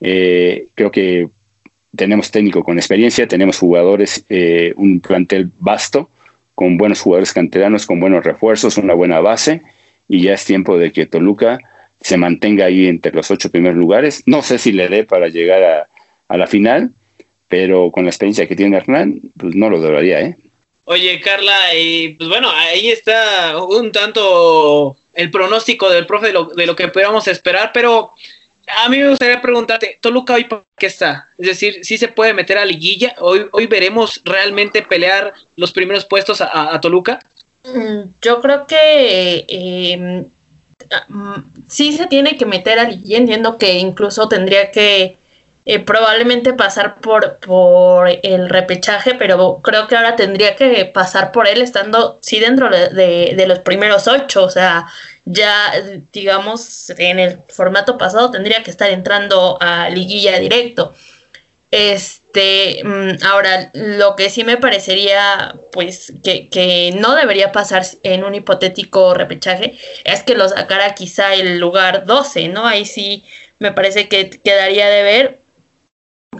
[0.00, 1.28] Eh, creo que
[1.94, 4.24] tenemos técnico con experiencia, tenemos jugadores,
[4.76, 6.10] un plantel vasto
[6.54, 9.62] con buenos jugadores canteranos, con buenos refuerzos, una buena base,
[10.08, 11.58] y ya es tiempo de que Toluca
[12.00, 14.22] se mantenga ahí entre los ocho primeros lugares.
[14.26, 15.88] No sé si le dé para llegar
[16.28, 16.90] a, la final,
[17.48, 20.36] pero con la experiencia que tiene Hernán, pues no lo debería, ¿eh?
[20.86, 26.44] Oye, Carla, y pues bueno, ahí está un tanto el pronóstico del profe de lo,
[26.46, 28.14] de lo que podamos esperar, pero
[28.66, 31.28] a mí me gustaría preguntarte, Toluca hoy para qué está?
[31.38, 33.14] Es decir, si se puede meter a liguilla?
[33.18, 37.18] ¿Hoy, hoy veremos realmente pelear los primeros puestos a, Toluca?
[37.64, 40.26] Mm, yo creo que em,
[41.08, 41.34] mm,
[41.68, 45.16] sí se tiene que meter a y entiendo que incluso tendría que
[45.66, 51.48] eh, probablemente pasar por, por el repechaje, pero creo que ahora tendría que pasar por
[51.48, 54.86] él estando, sí, dentro de, de los primeros ocho, o sea,
[55.24, 55.72] ya,
[56.12, 60.94] digamos, en el formato pasado tendría que estar entrando a liguilla directo.
[61.70, 68.22] Este, mm, ahora, lo que sí me parecería, pues, que, que, no debería pasar en
[68.24, 72.66] un hipotético repechaje, es que lo sacara quizá el lugar 12, ¿no?
[72.66, 73.24] Ahí sí
[73.58, 75.40] me parece que quedaría de ver,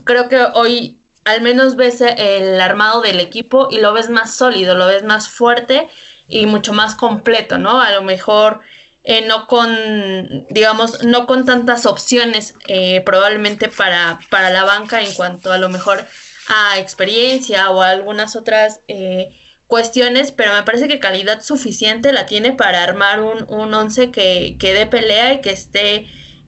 [0.05, 4.75] creo que hoy al menos ves el armado del equipo y lo ves más sólido,
[4.75, 5.89] lo ves más fuerte
[6.29, 7.81] y mucho más completo, ¿no?
[7.81, 8.61] A lo mejor
[9.05, 15.13] eh, no con, digamos, no con tantas opciones eh, probablemente para, para la banca en
[15.15, 16.07] cuanto a lo mejor
[16.49, 19.35] a experiencia o a algunas otras eh,
[19.67, 24.57] cuestiones, pero me parece que calidad suficiente la tiene para armar un, un once que,
[24.59, 26.07] que dé pelea y que esté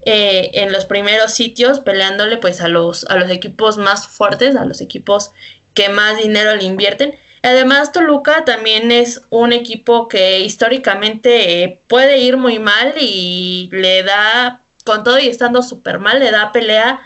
[0.09, 4.65] eh, en los primeros sitios peleándole pues a los, a los equipos más fuertes, a
[4.65, 5.33] los equipos
[5.75, 7.19] que más dinero le invierten.
[7.43, 14.05] Además, Toluca también es un equipo que históricamente eh, puede ir muy mal y le
[14.05, 17.01] da, con todo y estando súper mal, le da pelea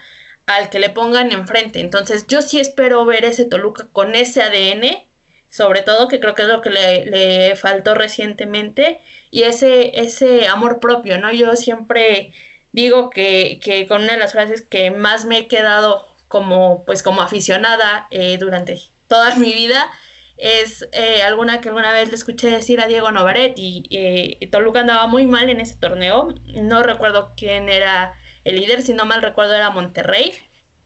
[0.45, 1.81] al que le pongan enfrente.
[1.81, 5.07] Entonces, yo sí espero ver ese Toluca con ese ADN,
[5.49, 10.49] sobre todo, que creo que es lo que le, le faltó recientemente, y ese, ese
[10.49, 11.33] amor propio, ¿no?
[11.33, 12.35] Yo siempre
[12.73, 17.03] digo que, que, con una de las frases que más me he quedado como, pues,
[17.03, 19.91] como aficionada eh, durante toda mi vida
[20.37, 24.81] es eh, alguna que alguna vez le escuché decir a Diego Novaret y eh, Toluca
[24.81, 26.33] andaba muy mal en ese torneo.
[26.47, 28.15] No recuerdo quién era
[28.45, 30.33] el líder, si no mal recuerdo era Monterrey.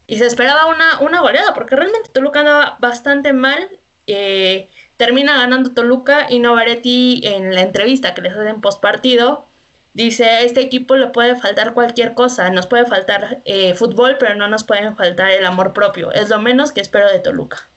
[0.06, 3.68] Y se esperaba una, una goleada, porque realmente Toluca andaba bastante mal.
[4.96, 9.44] termina ganando Toluca y Novaretti en la entrevista que les hacen post partido
[9.94, 14.34] Dice, a este equipo le puede faltar cualquier cosa, nos puede faltar eh, fútbol, pero
[14.34, 16.12] no nos puede faltar el amor propio.
[16.12, 17.68] Es lo menos que espero de Toluca.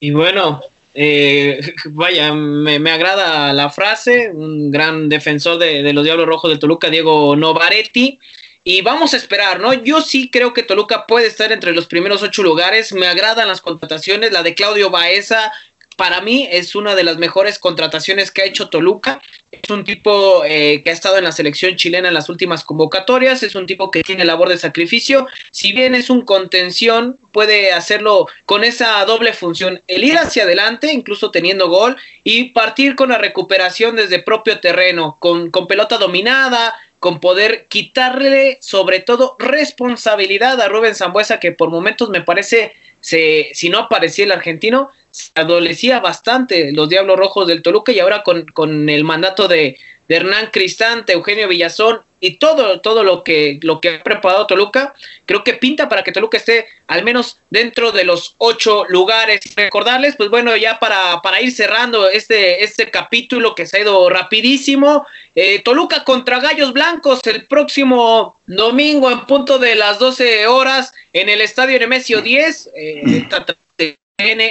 [0.00, 0.62] Y bueno,
[0.94, 6.88] eh, vaya, me, agrada la frase, un gran defensor de, los Diablos Rojos de Toluca,
[6.88, 8.18] Diego Novaretti.
[8.64, 9.74] Y vamos a esperar, ¿no?
[9.74, 12.92] Yo sí creo que Toluca puede estar entre los primeros ocho lugares.
[12.92, 14.32] Me agradan las contrataciones.
[14.32, 15.52] La de Claudio Baeza
[15.96, 19.22] para mí es una de las mejores contrataciones que ha hecho Toluca.
[19.50, 23.42] Es un tipo eh, que ha estado en la selección chilena en las últimas convocatorias,
[23.42, 25.26] es un tipo que tiene labor de sacrificio.
[25.50, 30.92] Si bien es un contención, puede hacerlo con esa doble función, el ir hacia adelante,
[30.92, 36.74] incluso teniendo gol, y partir con la recuperación desde propio terreno, con, con pelota dominada,
[37.02, 43.50] con poder quitarle sobre todo responsabilidad a Rubén Zambuesa, que por momentos me parece, se,
[43.54, 44.90] si no aparecía el argentino,
[45.34, 50.16] adolecía bastante los Diablos Rojos del Toluca y ahora con, con el mandato de, de,
[50.16, 54.94] Hernán Cristante, Eugenio Villazón y todo, todo lo que, lo que ha preparado Toluca,
[55.26, 59.40] creo que pinta para que Toluca esté al menos dentro de los ocho lugares.
[59.56, 64.08] Recordarles, pues bueno, ya para, para ir cerrando este, este capítulo que se ha ido
[64.08, 65.04] rapidísimo,
[65.34, 71.28] eh, Toluca contra Gallos Blancos el próximo domingo en punto de las 12 horas en
[71.28, 72.70] el Estadio Nemesio 10.
[72.76, 73.28] Eh,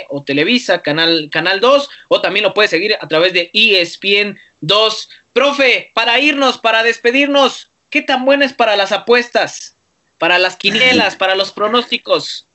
[0.10, 5.10] o Televisa, Canal, Canal 2, o también lo puede seguir a través de ESPN 2.
[5.34, 9.76] Profe, para irnos, para despedirnos, ¿qué tan buena es para las apuestas?
[10.18, 12.48] Para las quinielas, para los pronósticos.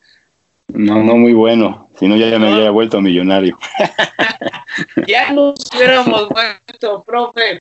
[0.68, 1.88] No, no muy bueno.
[1.98, 3.58] Si no, ya, me había vuelto millonario.
[5.06, 7.60] ya nos hubiéramos vuelto, profe.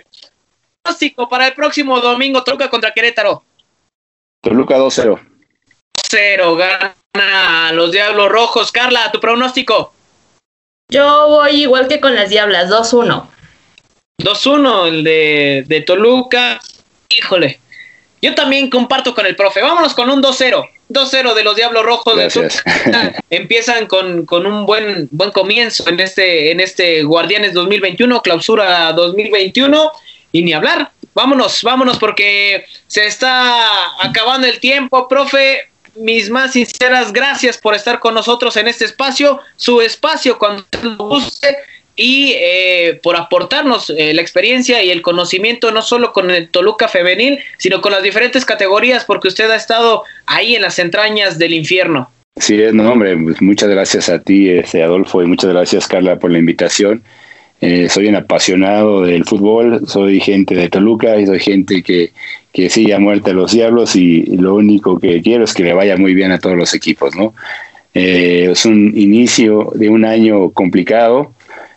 [0.82, 3.44] Pronóstico para el próximo domingo, Toluca contra Querétaro.
[4.42, 5.20] Toluca 2-0.
[6.08, 6.96] 0 gana
[7.74, 8.72] los Diablos Rojos.
[8.72, 9.94] Carla, tu pronóstico.
[10.92, 13.28] Yo voy igual que con las Diablas, 2-1.
[14.22, 16.60] 2-1 el de, de, Toluca.
[17.18, 17.60] Híjole.
[18.22, 19.62] Yo también comparto con el profe.
[19.62, 20.70] Vámonos con un 2-0.
[20.90, 23.24] 2-0 de los Diablos Rojos de Toluca.
[23.30, 29.92] Empiezan con, con, un buen, buen comienzo en este, en este Guardianes 2021, clausura 2021.
[30.32, 30.92] Y ni hablar.
[31.14, 38.00] Vámonos, vámonos porque se está acabando el tiempo, profe mis más sinceras gracias por estar
[38.00, 41.58] con nosotros en este espacio, su espacio cuando lo guste
[41.96, 46.88] y eh, por aportarnos eh, la experiencia y el conocimiento no solo con el Toluca
[46.88, 51.54] femenil, sino con las diferentes categorías, porque usted ha estado ahí en las entrañas del
[51.54, 52.10] infierno.
[52.38, 56.32] Sí, no, hombre, pues muchas gracias a ti, este, Adolfo, y muchas gracias, Carla, por
[56.32, 57.02] la invitación.
[57.62, 62.12] Eh, soy un apasionado del fútbol, soy gente de Toluca y soy gente que
[62.56, 65.74] que sigue a muerte a los diablos y, lo único que quiero es que le
[65.74, 67.34] vaya muy bien a todos los equipos, ¿no?
[67.94, 71.34] Eh, es un inicio de un año complicado.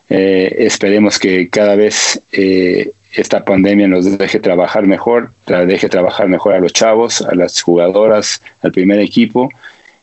[0.09, 5.33] Eh, esperemos que cada vez eh, esta pandemia nos deje trabajar mejor,
[5.67, 9.51] deje trabajar mejor a los chavos, a las jugadoras, al primer equipo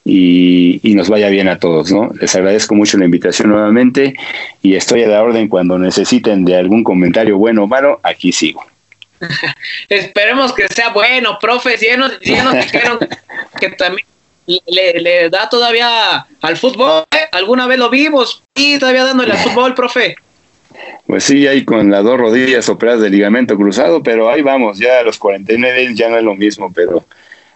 [0.03, 2.11] y, nos vaya bien a todos, ¿no?
[2.19, 4.13] Les agradezco mucho la invitación nuevamente
[4.61, 8.61] y estoy a la orden cuando necesiten de algún comentario bueno o malo, aquí sigo.
[9.89, 12.99] Esperemos que sea bueno, profe, ya nos, dijeron
[13.59, 14.07] que también
[14.67, 17.27] le, da todavía al fútbol, ¿eh?
[17.31, 20.15] alguna vez lo vimos y todavía dándole al fútbol, profe.
[21.07, 24.99] Pues sí, ahí con las dos rodillas operadas de ligamento cruzado, pero ahí vamos, ya
[24.99, 27.05] a los 49 ya no es lo mismo, pero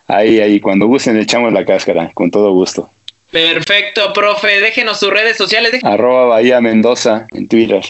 [0.09, 2.89] Ahí, ahí, cuando gusten echamos la cáscara, con todo gusto.
[3.31, 4.59] Perfecto, profe.
[4.59, 5.83] Déjenos sus redes sociales.
[5.83, 7.83] Arroba Bahía Mendoza en Twitter.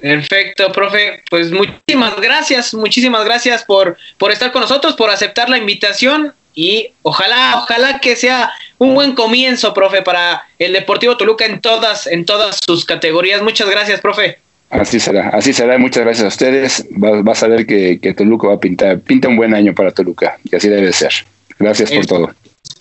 [0.00, 1.22] Perfecto, profe.
[1.30, 6.90] Pues muchísimas gracias, muchísimas gracias por, por estar con nosotros, por aceptar la invitación y
[7.02, 12.24] ojalá, ojalá que sea un buen comienzo, profe, para el Deportivo Toluca en todas, en
[12.24, 13.42] todas sus categorías.
[13.42, 14.38] Muchas gracias, profe.
[14.70, 15.78] Así será, así será.
[15.78, 16.86] Muchas gracias a ustedes.
[16.90, 20.38] Vas, a ver que, que Toluca va a pintar, pinta un buen año para Toluca
[20.44, 21.12] y así debe ser.
[21.58, 22.30] Gracias por todo.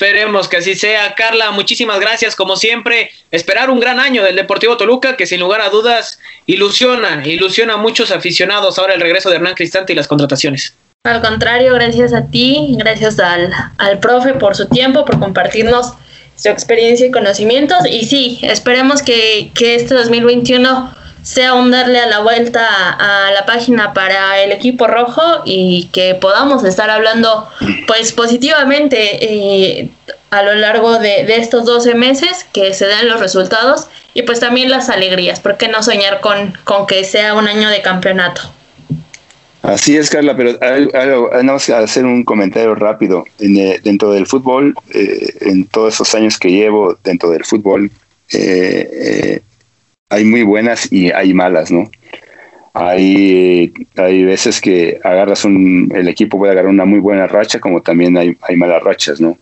[0.04, 1.16] Esperemos que así sea.
[1.16, 2.36] Carla, muchísimas gracias.
[2.36, 7.26] Como siempre, esperar un gran año del Deportivo Toluca, que sin lugar a dudas ilusiona,
[7.26, 10.74] ilusiona a muchos aficionados ahora el regreso de Hernán Cristante y las contrataciones.
[11.06, 15.94] Al contrario, gracias a ti, gracias al, al profe por su tiempo, por compartirnos
[16.36, 17.78] su experiencia y conocimientos.
[17.90, 20.94] Y sí, esperemos que, que este 2021
[21.24, 26.16] sea un darle a la vuelta a, la página para el equipo rojo y que
[26.16, 27.48] podamos estar hablando
[27.88, 29.90] pues positivamente eh,
[30.30, 34.70] a lo largo de, estos 12 meses, que se den los resultados y pues también
[34.70, 38.42] las alegrías, ¿por qué no soñar con, con que sea un año de campeonato?
[39.62, 40.60] Así es, Carla, pero
[41.32, 43.24] vamos a hacer un comentario rápido.
[43.40, 47.90] En, dentro del fútbol, eh, en todos esos años que llevo dentro del fútbol,
[48.34, 49.42] eh,
[50.14, 51.90] hay muy buenas y hay malas, ¿no?
[52.74, 57.82] Hay, hay veces que agarras un, el equipo puede agarrar una muy buena racha, como
[57.82, 59.38] también hay, hay malas rachas, ¿no?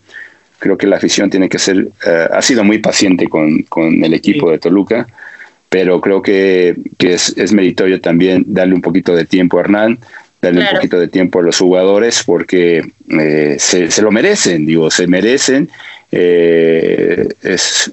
[0.58, 4.14] Creo que la afición tiene que ser, eh, ha sido muy paciente con, con el
[4.14, 5.06] equipo de Toluca,
[5.68, 9.98] pero creo que, que es, es, meritorio también darle un poquito de tiempo a Hernán,
[10.40, 14.90] darle un poquito de tiempo a los jugadores, porque eh, se, se, lo merecen, digo,
[14.90, 15.70] se merecen
[16.12, 17.90] eh, es,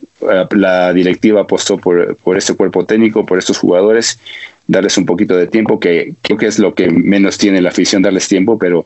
[0.51, 4.19] la directiva apostó por, por este cuerpo técnico, por estos jugadores,
[4.67, 8.01] darles un poquito de tiempo, que creo que es lo que menos tiene la afición,
[8.01, 8.85] darles tiempo, pero,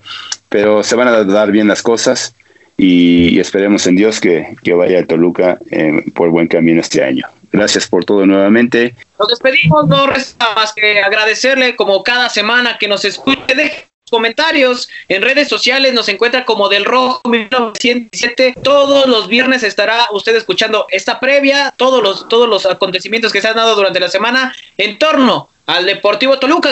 [0.49, 2.35] pero se van a dar bien las cosas
[2.77, 7.27] y, esperemos en Dios que, que vaya a Toluca eh, por buen camino este año.
[7.51, 8.95] Gracias por todo nuevamente.
[9.19, 15.21] Nos despedimos, no resta más que agradecerle como cada semana que nos escuche comentarios en
[15.21, 21.19] redes sociales nos encuentra como del rojo 1907 todos los viernes estará usted escuchando esta
[21.19, 25.49] previa todos los todos los acontecimientos que se han dado durante la semana en torno
[25.65, 26.71] al Deportivo Toluca